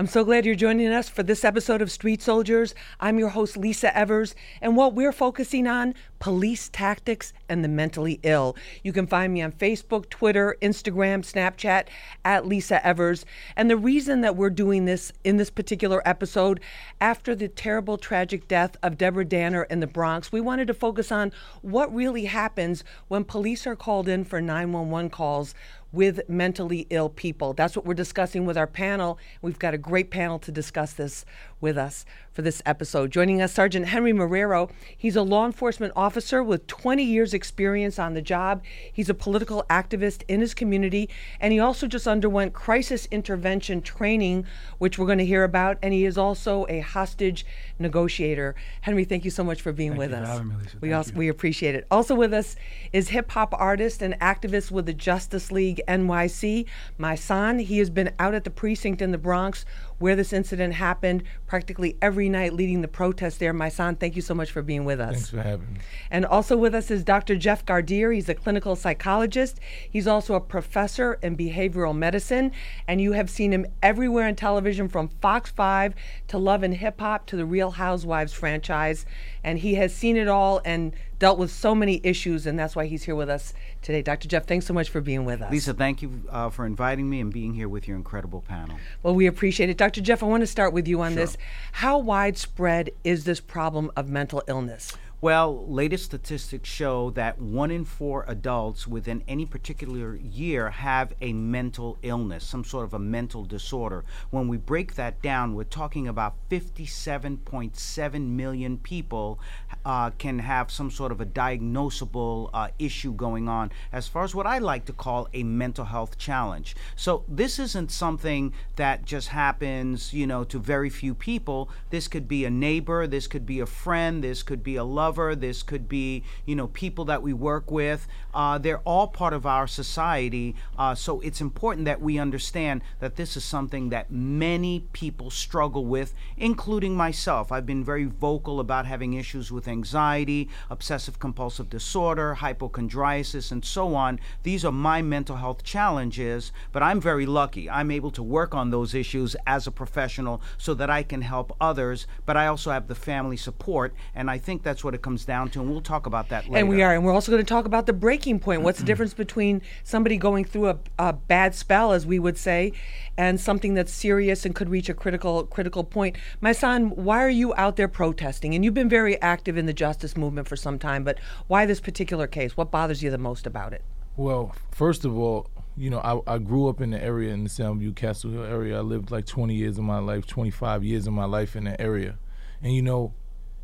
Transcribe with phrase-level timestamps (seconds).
[0.00, 2.74] I'm so glad you're joining us for this episode of Street Soldiers.
[3.00, 8.18] I'm your host, Lisa Evers, and what we're focusing on police tactics and the mentally
[8.22, 8.56] ill.
[8.82, 11.88] You can find me on Facebook, Twitter, Instagram, Snapchat
[12.24, 13.26] at Lisa Evers.
[13.56, 16.60] And the reason that we're doing this in this particular episode,
[16.98, 21.12] after the terrible, tragic death of Deborah Danner in the Bronx, we wanted to focus
[21.12, 21.30] on
[21.60, 25.54] what really happens when police are called in for 911 calls
[25.92, 27.52] with mentally ill people.
[27.52, 29.18] That's what we're discussing with our panel.
[29.42, 31.24] We've got a great panel to discuss this
[31.60, 33.10] with us for this episode.
[33.10, 34.70] Joining us, Sergeant Henry Marrero.
[34.96, 38.62] He's a law enforcement officer with 20 years' experience on the job.
[38.92, 44.46] He's a political activist in his community, and he also just underwent crisis intervention training,
[44.78, 45.78] which we're going to hear about.
[45.82, 47.44] And he is also a hostage
[47.78, 48.54] negotiator.
[48.82, 50.42] Henry, thank you so much for being thank with us.
[50.42, 51.18] Me, we also you.
[51.18, 51.86] we appreciate it.
[51.90, 52.56] Also with us
[52.92, 56.66] is hip hop artist and activist with the Justice League NYC,
[56.98, 57.60] Mysonne.
[57.60, 59.64] He has been out at the precinct in the Bronx
[60.00, 63.52] where this incident happened practically every night leading the protest there.
[63.52, 65.12] Mysonne, thank you so much for being with us.
[65.12, 65.80] Thanks for having me.
[66.10, 67.36] And also with us is Dr.
[67.36, 68.14] Jeff Gardere.
[68.14, 69.60] He's a clinical psychologist.
[69.88, 72.52] He's also a professor in behavioral medicine,
[72.88, 75.94] and you have seen him everywhere on television from Fox 5
[76.28, 79.04] to Love and Hip Hop to the Real Housewives franchise.
[79.42, 82.86] And he has seen it all and dealt with so many issues, and that's why
[82.86, 83.52] he's here with us
[83.82, 84.02] today.
[84.02, 84.28] Dr.
[84.28, 85.50] Jeff, thanks so much for being with us.
[85.50, 88.76] Lisa, thank you uh, for inviting me and being here with your incredible panel.
[89.02, 89.76] Well, we appreciate it.
[89.76, 90.00] Dr.
[90.00, 91.22] Jeff, I want to start with you on sure.
[91.22, 91.36] this.
[91.72, 94.96] How widespread is this problem of mental illness?
[95.22, 101.34] Well, latest statistics show that one in four adults within any particular year have a
[101.34, 104.02] mental illness, some sort of a mental disorder.
[104.30, 109.38] When we break that down, we're talking about 57.7 million people
[109.84, 114.34] uh, can have some sort of a diagnosable uh, issue going on, as far as
[114.34, 116.74] what I like to call a mental health challenge.
[116.96, 121.68] So this isn't something that just happens, you know, to very few people.
[121.90, 125.09] This could be a neighbor, this could be a friend, this could be a lover
[125.10, 128.06] lover, this could be, you know, people that we work with.
[128.32, 130.54] Uh, they're all part of our society.
[130.78, 135.84] Uh, so it's important that we understand that this is something that many people struggle
[135.84, 137.50] with, including myself.
[137.50, 143.96] I've been very vocal about having issues with anxiety, obsessive compulsive disorder, hypochondriasis, and so
[143.96, 144.20] on.
[144.44, 147.68] These are my mental health challenges, but I'm very lucky.
[147.68, 151.56] I'm able to work on those issues as a professional so that I can help
[151.60, 155.24] others, but I also have the family support, and I think that's what it comes
[155.24, 156.58] down to, and we'll talk about that later.
[156.58, 158.62] And we are, and we're also going to talk about the breaking point.
[158.62, 158.86] What's the mm-hmm.
[158.86, 162.72] difference between somebody going through a, a bad spell, as we would say,
[163.16, 166.16] and something that's serious and could reach a critical critical point?
[166.42, 168.54] Mysonne, why are you out there protesting?
[168.54, 171.80] And you've been very active in the justice movement for some time, but why this
[171.80, 172.56] particular case?
[172.56, 173.82] What bothers you the most about it?
[174.16, 177.48] Well, first of all, you know, I, I grew up in the area in the
[177.48, 178.76] Soundview Castle Hill area.
[178.76, 181.80] I lived like 20 years of my life, 25 years of my life in the
[181.80, 182.18] area.
[182.62, 183.14] And you know,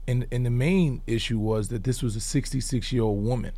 [0.09, 3.53] and and the main issue was that this was a 66 year old woman.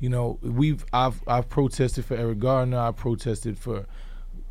[0.00, 2.78] You know, we've I've I've protested for Eric Garner.
[2.78, 3.86] I protested for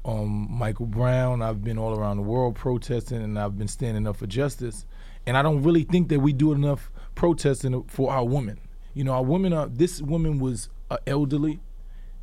[0.06, 1.42] um, Michael Brown.
[1.42, 4.86] I've been all around the world protesting, and I've been standing up for justice.
[5.26, 8.60] And I don't really think that we do enough protesting for our women.
[8.94, 9.68] You know, our women are.
[9.68, 11.60] This woman was an elderly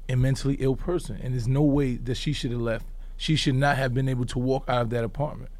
[0.08, 2.86] and mentally ill person, and there's no way that she should have left.
[3.16, 5.50] She should not have been able to walk out of that apartment.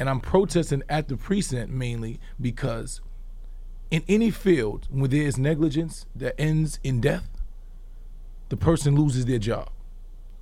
[0.00, 3.02] And I'm protesting at the precinct mainly because
[3.90, 7.28] in any field where there is negligence that ends in death,
[8.48, 9.68] the person loses their job.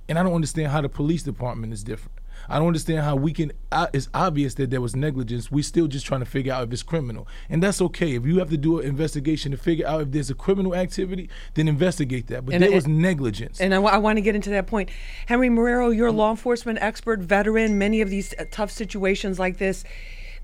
[0.07, 2.18] And I don't understand how the police department is different.
[2.49, 3.51] I don't understand how we can.
[3.71, 5.51] Uh, it's obvious that there was negligence.
[5.51, 8.15] We're still just trying to figure out if it's criminal, and that's okay.
[8.15, 11.29] If you have to do an investigation to figure out if there's a criminal activity,
[11.53, 12.45] then investigate that.
[12.45, 13.61] But and there was negligence.
[13.61, 14.89] And I, w- I want to get into that point.
[15.27, 17.77] Henry Marrero, you're a law enforcement expert, veteran.
[17.77, 19.83] Many of these uh, tough situations like this.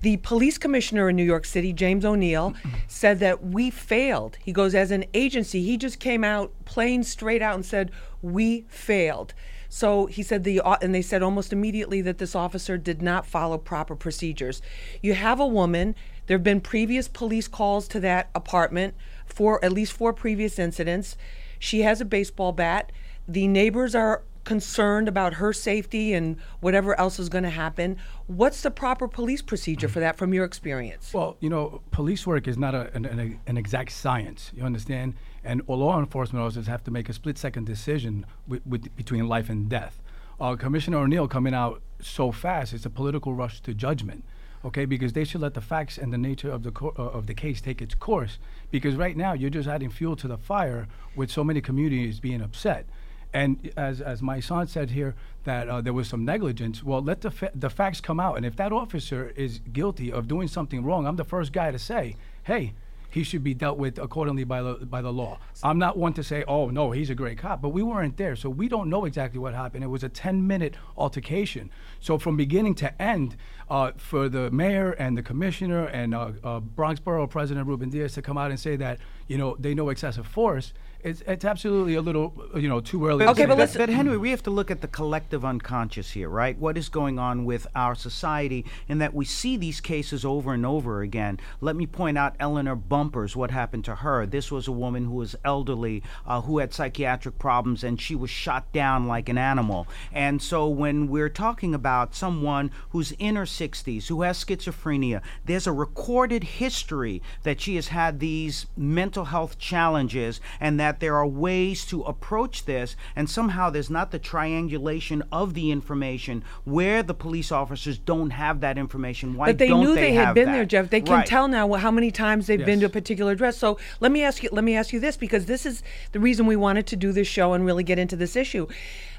[0.02, 2.54] The police commissioner in New York City, James O'Neill,
[2.86, 4.36] said that we failed.
[4.42, 7.90] He goes, as an agency, he just came out plain straight out and said,
[8.22, 9.34] we failed.
[9.68, 13.26] So he said the uh, and they said almost immediately that this officer did not
[13.26, 14.62] follow proper procedures.
[15.02, 15.94] You have a woman.
[16.26, 18.94] There have been previous police calls to that apartment
[19.26, 21.16] for at least four previous incidents.
[21.58, 22.92] She has a baseball bat.
[23.28, 27.98] The neighbors are concerned about her safety and whatever else is going to happen.
[28.28, 31.12] What's the proper police procedure for that from your experience?
[31.12, 34.52] Well, you know, police work is not a, an, an exact science.
[34.54, 35.14] You understand?
[35.46, 39.48] And law enforcement officers have to make a split second decision with, with, between life
[39.48, 40.02] and death.
[40.40, 44.24] Uh, Commissioner O'Neill coming out so fast, it's a political rush to judgment
[44.64, 44.84] okay?
[44.84, 47.60] Because they should let the facts and the nature of the uh, of the case
[47.60, 48.38] take its course.
[48.70, 52.42] Because right now you're just adding fuel to the fire with so many communities being
[52.42, 52.86] upset.
[53.32, 55.14] And as, as Mysonne said here,
[55.44, 56.82] that uh, there was some negligence.
[56.82, 58.36] Well, let the, fa- the facts come out.
[58.36, 61.78] And if that officer is guilty of doing something wrong, I'm the first guy to
[61.78, 62.72] say, hey,
[63.16, 65.38] he should be dealt with accordingly by the by the law.
[65.62, 68.36] I'm not one to say, oh no, he's a great cop, but we weren't there,
[68.36, 69.82] so we don't know exactly what happened.
[69.82, 71.70] It was a 10 minute altercation.
[71.98, 73.38] So from beginning to end,
[73.70, 78.12] uh, for the mayor and the commissioner and uh, uh, Bronx Borough President Ruben Diaz
[78.12, 78.98] to come out and say that
[79.28, 80.74] you know they know excessive force,
[81.06, 83.24] it's, it's absolutely a little you know too early.
[83.26, 83.60] Okay, say but that.
[83.60, 86.58] let's- But Henry, we have to look at the collective unconscious here, right?
[86.58, 90.66] What is going on with our society in that we see these cases over and
[90.66, 91.38] over again.
[91.60, 94.26] Let me point out Eleanor Bumpurs, what happened to her.
[94.26, 98.30] This was a woman who was elderly, uh, who had psychiatric problems, and she was
[98.30, 99.86] shot down like an animal.
[100.12, 105.68] And so when we're talking about someone who's in her 60s, who has schizophrenia, there's
[105.68, 111.26] a recorded history that she has had these mental health challenges and that there are
[111.26, 117.14] ways to approach this and somehow there's not the triangulation of the information where the
[117.14, 120.34] police officers don't have that information why But they don't knew they, knew they, had
[120.34, 120.52] been that?
[120.52, 120.90] there, Jeff.
[120.90, 121.26] They can Right.
[121.26, 123.56] tell now how many times they've been to a particular address.
[123.56, 124.50] So let me ask you.
[124.52, 125.82] Let me ask you this because this is
[126.12, 128.66] the reason we wanted to do this show and really get into this issue.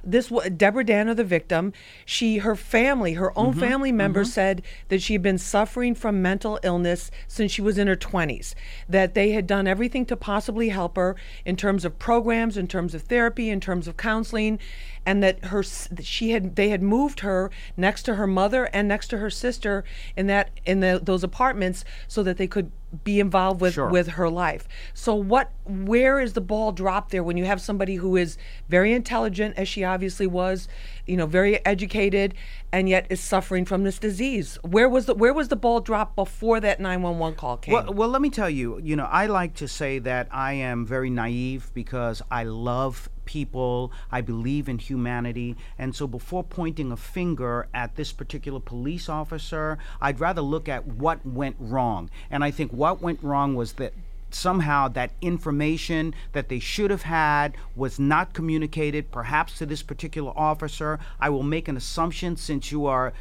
[0.10, 1.74] This wa- Deborah Danner, the victim,
[2.06, 3.60] she, her family, her own Mm-hmm.
[3.60, 7.88] family members said that she had been suffering from mental illness since she was in
[7.88, 8.56] her twenties.
[8.88, 12.96] That they had done everything to possibly help her in terms of programs, in terms
[12.96, 14.60] of therapy, in terms of counseling,
[15.06, 15.62] and that her
[16.02, 19.84] she had they had moved her next to her mother and next to her sister
[20.16, 22.72] in that in the, those apartments so that they could
[23.04, 23.90] be involved with Sure.
[23.90, 24.68] with her life.
[24.94, 28.38] So what where is the ball dropped there when you have somebody who is
[28.70, 30.68] very intelligent as she obviously was,
[31.08, 32.34] you know, very educated
[32.72, 34.58] and yet is suffering from this disease?
[34.62, 37.74] Where was the where was the ball dropped before that 911 call came?
[37.74, 40.86] Well, well, let me tell you, you know, I like to say that I am
[40.86, 46.98] very naive because I love people, I believe in humanity, and so before pointing a
[46.98, 52.10] finger at this particular police officer, I'd rather look at what went wrong.
[52.32, 53.94] And I think what went wrong was that
[54.38, 60.32] somehow that information that they should have had was not communicated perhaps to this particular
[60.38, 61.00] officer.
[61.20, 63.14] I will make an assumption since you are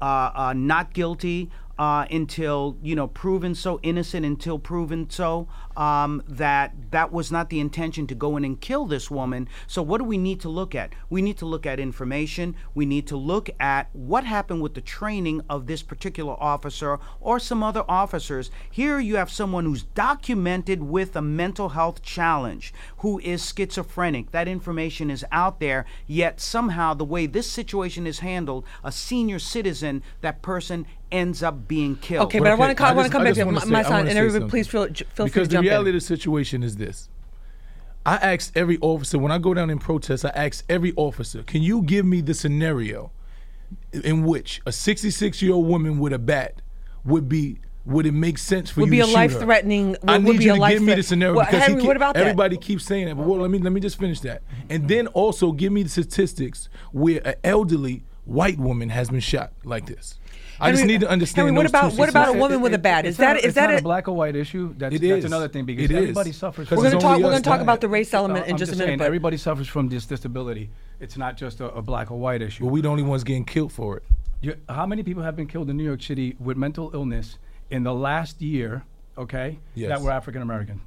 [0.00, 1.50] uh, uh, not guilty
[1.80, 5.48] uh, until you know proven so innocent until proven so
[5.80, 9.48] um, that that was not the intention to go in and kill this woman.
[9.66, 10.92] So what do we need to look at?
[11.08, 12.54] We need to look at information.
[12.74, 17.38] We need to look at what happened with the training of this particular officer or
[17.38, 18.50] some other officers.
[18.70, 24.32] Here you have someone who's documented with a mental health challenge who is schizophrenic.
[24.32, 29.38] That information is out there yet somehow the way this situation is handled a senior
[29.38, 32.26] citizen that person ends up being killed.
[32.26, 33.88] Okay, but I want to I want to come I back to wanna my, say-
[33.88, 34.50] Mysonne and say everybody something.
[34.50, 37.08] please feel feel free to the jump reality of the situation is this.
[38.06, 40.24] I ask every officer when I go down in protest.
[40.24, 43.10] I ask every officer, "Can you give me the scenario
[43.92, 46.62] in which a 66 year old woman with a bat
[47.04, 49.12] would be?" Would it make sense for Would you be to a her?
[49.14, 52.00] life-threatening- I would need be you to give me the scenario Well, because Henry, keep-
[52.14, 53.16] everybody keeps saying that.
[53.16, 55.88] But well, let me let me just finish that, and then also give me the
[55.88, 60.18] statistics where an elderly white woman has been shot like this.
[60.60, 61.46] I just need to understand.
[61.46, 62.40] Henry, what those about- two what about a statistics.
[62.40, 63.06] woman with a bat?
[63.06, 64.74] Is that not, is that not a, a black or white issue?
[64.76, 65.96] That's, It that's another thing because It is.
[65.96, 66.70] everybody suffers.
[66.70, 68.76] we're going to talk we're going to talk about the race element in just a
[68.76, 68.86] minute.
[68.88, 70.70] saying, everybody suffers from this disability.
[71.00, 72.64] It's not just a, a black or white issue.
[72.64, 74.02] But we the only ones getting killed for it.
[74.42, 77.38] You, how many people have been killed in New York City with mental illness
[77.70, 78.84] in the last year?
[79.18, 79.88] Okay, Yes.
[79.90, 80.80] that were African American.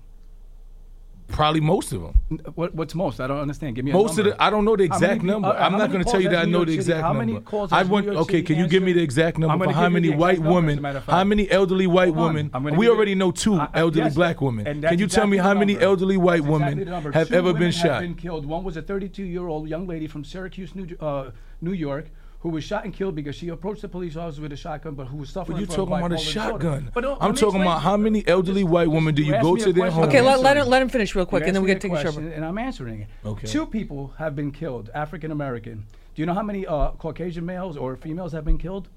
[1.27, 2.39] Probably most of them.
[2.55, 3.19] What, what's most?
[3.19, 3.75] I don't understand.
[3.75, 5.47] Give me a Most of the, I don't know the How many exact number.
[5.47, 7.13] uh, I'm not going to tell you that I know York the City- exact how
[7.13, 7.25] number.
[7.33, 8.07] many calls I want.
[8.07, 10.55] Okay, City can you give me the exact number for how many white exact numbers,
[10.55, 12.51] women, as a matter of how many elderly white women?
[12.75, 14.67] We already know two I- elderly yes, black women.
[14.67, 17.11] and Can you tell me how many elderly white exactly women number.
[17.11, 18.01] have Two ever women been have shot?
[18.01, 18.45] been killed.
[18.45, 22.09] One was a 32-year-old young lady from Syracuse, New, uh, New York,
[22.43, 25.07] who was shot and killed because she approached the police officer with a shotgun, but
[25.07, 26.91] who was suffering But you from talking about a shotgun.
[26.93, 29.71] But, I'm talking about how many elderly Just- white women do you you go to
[29.71, 30.09] their question, home?
[30.09, 31.95] Okay, let, let him let him finish real quick, and then we asked get me
[31.95, 32.35] to a take question, Sherber.
[32.35, 33.07] And I'm answering it.
[33.25, 33.47] Okay.
[33.47, 35.85] Two people have been killed, African American.
[36.15, 38.89] Do you know how many uh, Caucasian males or females have been killed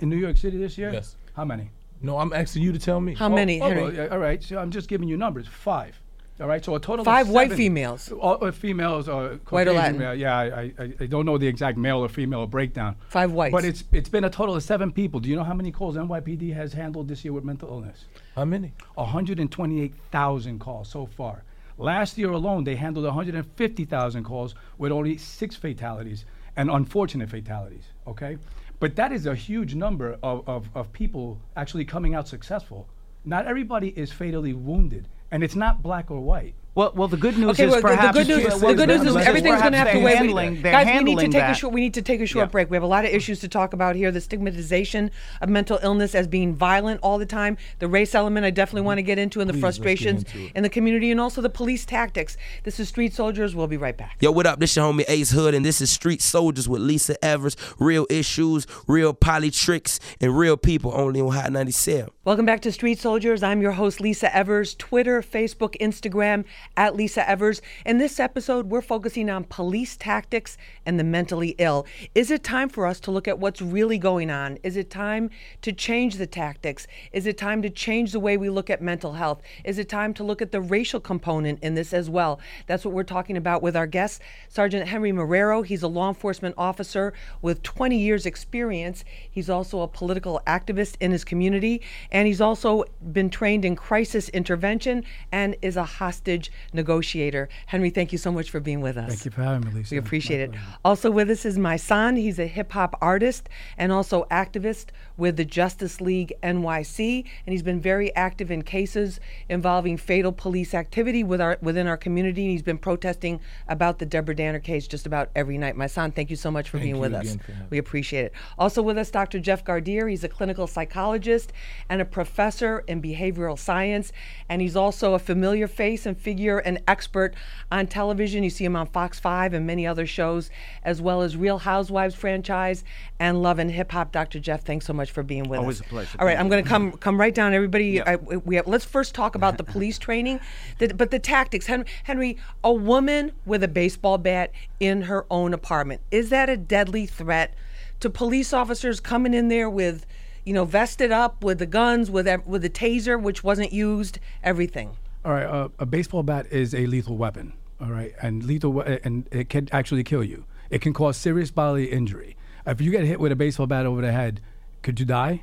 [0.00, 0.92] in New York City this year?
[0.92, 1.14] Yes.
[1.34, 1.70] How many?
[2.02, 3.14] No, I'm asking you to tell me.
[3.14, 3.96] How Oh, many, oh, Henry?
[3.98, 5.46] well, all right, so I'm just giving you numbers.
[5.46, 6.00] Five.
[6.40, 8.10] All right, so a total Five of white females.
[8.12, 9.98] All, uh, females, uh, White or Latin?
[9.98, 10.14] male.
[10.14, 12.96] Yeah, I, I, I don't know the exact male or female breakdown.
[13.08, 13.52] Five whites.
[13.52, 15.20] But it's it's been a total of seven people.
[15.20, 18.06] Do you know how many calls NYPD has handled this year with mental illness?
[18.36, 18.72] How many?
[18.94, 21.44] 128,000 calls so far.
[21.76, 26.24] Last year alone, they handled 150,000 calls with only six fatalities
[26.56, 27.84] and unfortunate fatalities.
[28.06, 28.38] Okay,
[28.78, 32.88] but that is a huge number of, of, of people actually coming out successful.
[33.26, 36.54] Not everybody is fatally wounded, and it's not black or white.
[36.72, 38.88] Well, well, the good news Okay, is well, the- perhaps the good news, the good
[38.88, 40.02] news is everything's going to have to wait.
[40.04, 41.74] they're We- handling- they're Guys, we need to handling take a short.
[41.74, 42.50] We need to take a short Yeah.
[42.52, 42.70] break.
[42.70, 44.12] We have a lot of issues to talk about here.
[44.12, 45.10] The stigmatization
[45.40, 47.56] of mental illness as being violent all the time.
[47.80, 50.68] The race element, I definitely want to get into, and the Please, frustrations in the
[50.68, 52.36] community, and also the police tactics.
[52.62, 53.56] This is Street Soldiers.
[53.56, 54.16] We'll be right back.
[54.20, 54.60] Yo, what up?
[54.60, 57.56] This your homie Ace Hood, and this is Street Soldiers with Lisa Evers.
[57.80, 62.10] Real issues, real politics, and real people only on Hot 97.
[62.30, 63.42] Welcome back to Street Soldiers.
[63.42, 64.76] I'm your host, Lisa Evers.
[64.76, 66.44] Twitter, Facebook, Instagram,
[66.76, 67.60] at Lisa Evers.
[67.84, 70.56] In this episode, we're focusing on police tactics
[70.86, 71.88] and the mentally ill.
[72.14, 74.58] Is it time for us to look at what's really going on?
[74.62, 75.28] Is it time
[75.62, 76.86] to change the tactics?
[77.12, 79.42] Is it time to change the way we look at mental health?
[79.64, 82.38] Is it time to look at the racial component in this as well?
[82.68, 85.66] That's what we're talking about with our guest, Sergeant Henry Marrero.
[85.66, 89.04] He's a law enforcement officer with 20 years' experience.
[89.28, 91.82] He's also a political activist in his community,
[92.12, 97.48] and he's also been trained in crisis intervention and is a hostage negotiator.
[97.66, 99.08] Henry, thank you so much for being with us.
[99.08, 99.94] Thank you for having me, Lisa.
[99.94, 100.50] We appreciate it.
[100.84, 102.16] Also with us is Mysonne.
[102.16, 103.48] He's a hip hop artist
[103.78, 104.86] and also activist
[105.16, 110.74] with the Justice League NYC, and he's been very active in cases involving fatal police
[110.74, 112.42] activity with our within our community.
[112.42, 115.76] And he's been protesting about the Deborah Danner case just about every night.
[115.76, 117.36] Mysonne, thank you so much for Thank being with us.
[117.68, 118.32] We appreciate it.
[118.58, 119.38] Also with us, Dr.
[119.38, 120.08] Jeff Gardere.
[120.08, 121.52] He's a clinical psychologist
[121.88, 124.12] and a professor in behavioral science,
[124.48, 127.34] and he's also a familiar face and figure and expert
[127.70, 128.42] on television.
[128.42, 130.50] You see him on Fox 5 and many other shows,
[130.82, 132.84] as well as Real Housewives franchise
[133.18, 134.12] and Love and Hip Hop.
[134.12, 134.40] Dr.
[134.40, 135.86] Jeff, thanks so much for being with Always us.
[135.92, 136.16] Always a pleasure.
[136.20, 137.52] All right, I'm going to come come right down.
[137.52, 138.06] Everybody, Yep.
[138.08, 140.40] I, we have, let's first talk about the police training,
[140.78, 141.66] the, but the tactics.
[141.66, 146.56] Hen- Henry, a woman with a baseball bat in her own apartment is that a
[146.56, 147.54] deadly threat
[148.00, 150.06] to police officers coming in there with,
[150.44, 154.96] you know, vested up with the guns, with with the taser, which wasn't used, everything.
[155.24, 157.52] All right, uh, a baseball bat is a lethal weapon.
[157.80, 160.44] All right, and lethal, we- and it can actually kill you.
[160.70, 162.36] It can cause serious bodily injury.
[162.66, 164.40] If you get hit with a baseball bat over the head,
[164.82, 165.42] could you die?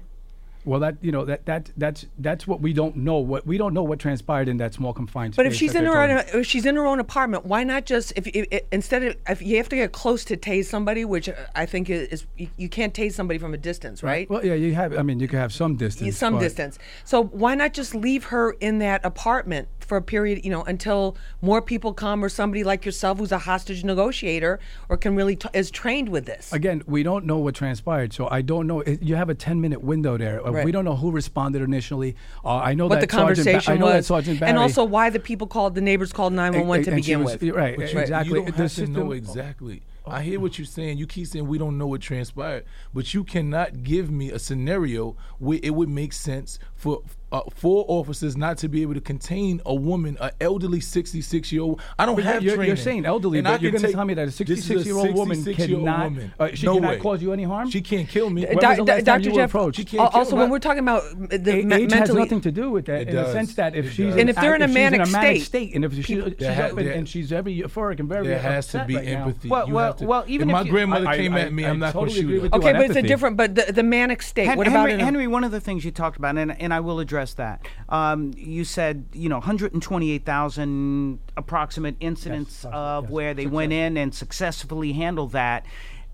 [0.68, 3.20] Well, that you know that that that's that's what we don't know.
[3.20, 5.98] What we don't know what transpired in that small confined But if she's in her
[5.98, 9.16] own, if she's in her own apartment, why not just if, if, if instead of
[9.30, 12.68] if you have to get close to tase somebody, which I think is, you, you
[12.68, 14.30] can't tase somebody from a distance, right?
[14.30, 14.98] Well, yeah, you have.
[14.98, 16.18] I mean, you can have some distance.
[16.18, 16.78] some distance.
[17.06, 21.16] So why not just leave her in that apartment for a period, you know, until
[21.42, 24.60] more people come or somebody like yourself who's a hostage negotiator
[24.90, 26.52] or can really t- is trained with this.
[26.52, 28.84] Again, we don't know what transpired, so I don't know.
[28.86, 30.46] You have a ten-minute window there.
[30.46, 30.66] Uh, Right.
[30.66, 32.16] We don't know who responded initially.
[32.44, 34.50] Uh, I know what that the Sergeant Ba- conversation I know was, that Sergeant Barry,
[34.50, 37.40] and also why the people called the neighbors called nine one one to begin was-
[37.40, 37.56] with.
[37.56, 38.30] Right, But you- exactly.
[38.30, 39.82] You don't The have to know exactly.
[40.10, 40.98] I hear what you're saying.
[40.98, 45.18] You keep saying we don't know what transpired, but you cannot give me a scenario
[45.38, 49.62] where it would make sense for uh, four officers not to be able to contain
[49.66, 51.82] a woman, an elderly 66 year old.
[52.00, 52.68] I don't But have you're, training.
[52.70, 55.14] you're saying elderly, And I you're going to tell me that a 66 year old
[55.14, 56.34] woman 66-year-old cannot, woman.
[56.40, 57.00] uh, she No cannot way.
[57.00, 57.70] cause you any harm?
[57.70, 58.42] She can't kill me.
[58.42, 59.36] D- When was Doc- the last time Dr.
[59.36, 59.76] Jeff?
[59.76, 62.72] She can't also when we're talking about the A- me- age has nothing to do
[62.72, 64.16] with that It in the sense that if It she's does.
[64.18, 66.18] And if they're in a manic in a manic state, state and if she's, she's
[66.48, 69.50] ha- up and, she's very euphoric and very There has to be empathy.
[69.50, 72.22] Well, well, well, even if my grandmother came at me, I'm not going to shoot
[72.22, 72.42] agree her.
[72.44, 73.36] with you okay, but it's a different.
[73.36, 74.56] But the, the manic state.
[74.56, 75.28] What about Henry, in a- Henry?
[75.28, 77.68] One of the things you talked about, and I will address that.
[77.90, 83.98] Um, you said you know 128,000 approximate incidents Yes, of yes, where they went in
[83.98, 85.66] and successfully handled that.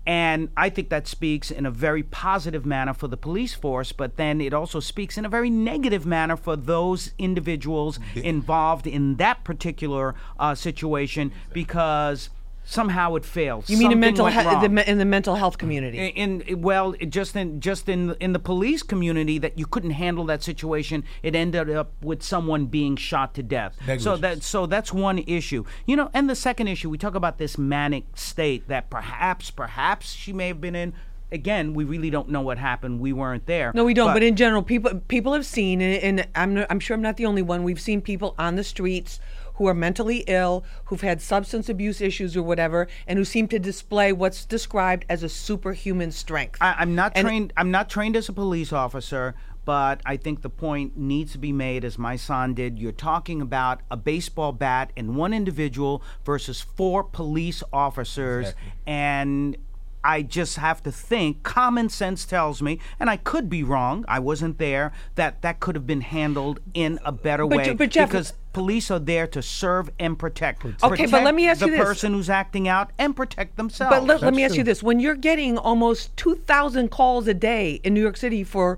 [0.06, 4.16] And I think that speaks in a very positive manner for the police force, but
[4.16, 9.44] then it also speaks in a very negative manner for those individuals involved in that
[9.44, 12.28] particular uh, situation because
[12.64, 13.68] somehow it failed.
[13.68, 15.98] you mean in mental he- the, in the mental health community?
[15.98, 19.90] in, in well it just in just in in the police community that you couldn't
[19.92, 24.66] handle that situation it ended up with someone being shot to death so that so
[24.66, 28.66] that's one issue you know and the second issue we talk about this manic state
[28.68, 30.92] that perhaps perhaps she may have been in
[31.32, 34.12] again we really don't know what happened we weren't there No, we don't.
[34.12, 37.26] But, in general, people people have seen, and, and I'm I'm sure I'm not the
[37.26, 37.64] only one.
[37.64, 39.20] We've seen people on the streets
[39.54, 43.58] who are mentally ill, who've had substance abuse issues or whatever, and who seem to
[43.58, 46.58] display what's described as a superhuman strength.
[46.60, 47.52] I, I'm not And- trained.
[47.56, 49.34] I'm not trained as a police officer,
[49.64, 52.78] but I think the point needs to be made, as Mysonne did.
[52.78, 58.72] You're talking about a baseball bat and one individual versus four police officers, Exactly.
[58.86, 59.56] and
[60.04, 61.42] I just have to think.
[61.42, 64.04] Common sense tells me, and I could be wrong.
[64.06, 64.92] I wasn't there.
[65.14, 68.90] That that could have been handled in a better But way but Jeff- because police
[68.90, 70.64] are there to serve and protect.
[70.64, 71.78] Okay, but let me ask you this.
[71.78, 73.96] the person who's acting out and protect themselves.
[73.96, 77.26] But let, let me That's ask you this: When you're getting almost two thousand calls
[77.26, 78.76] a day in New York City for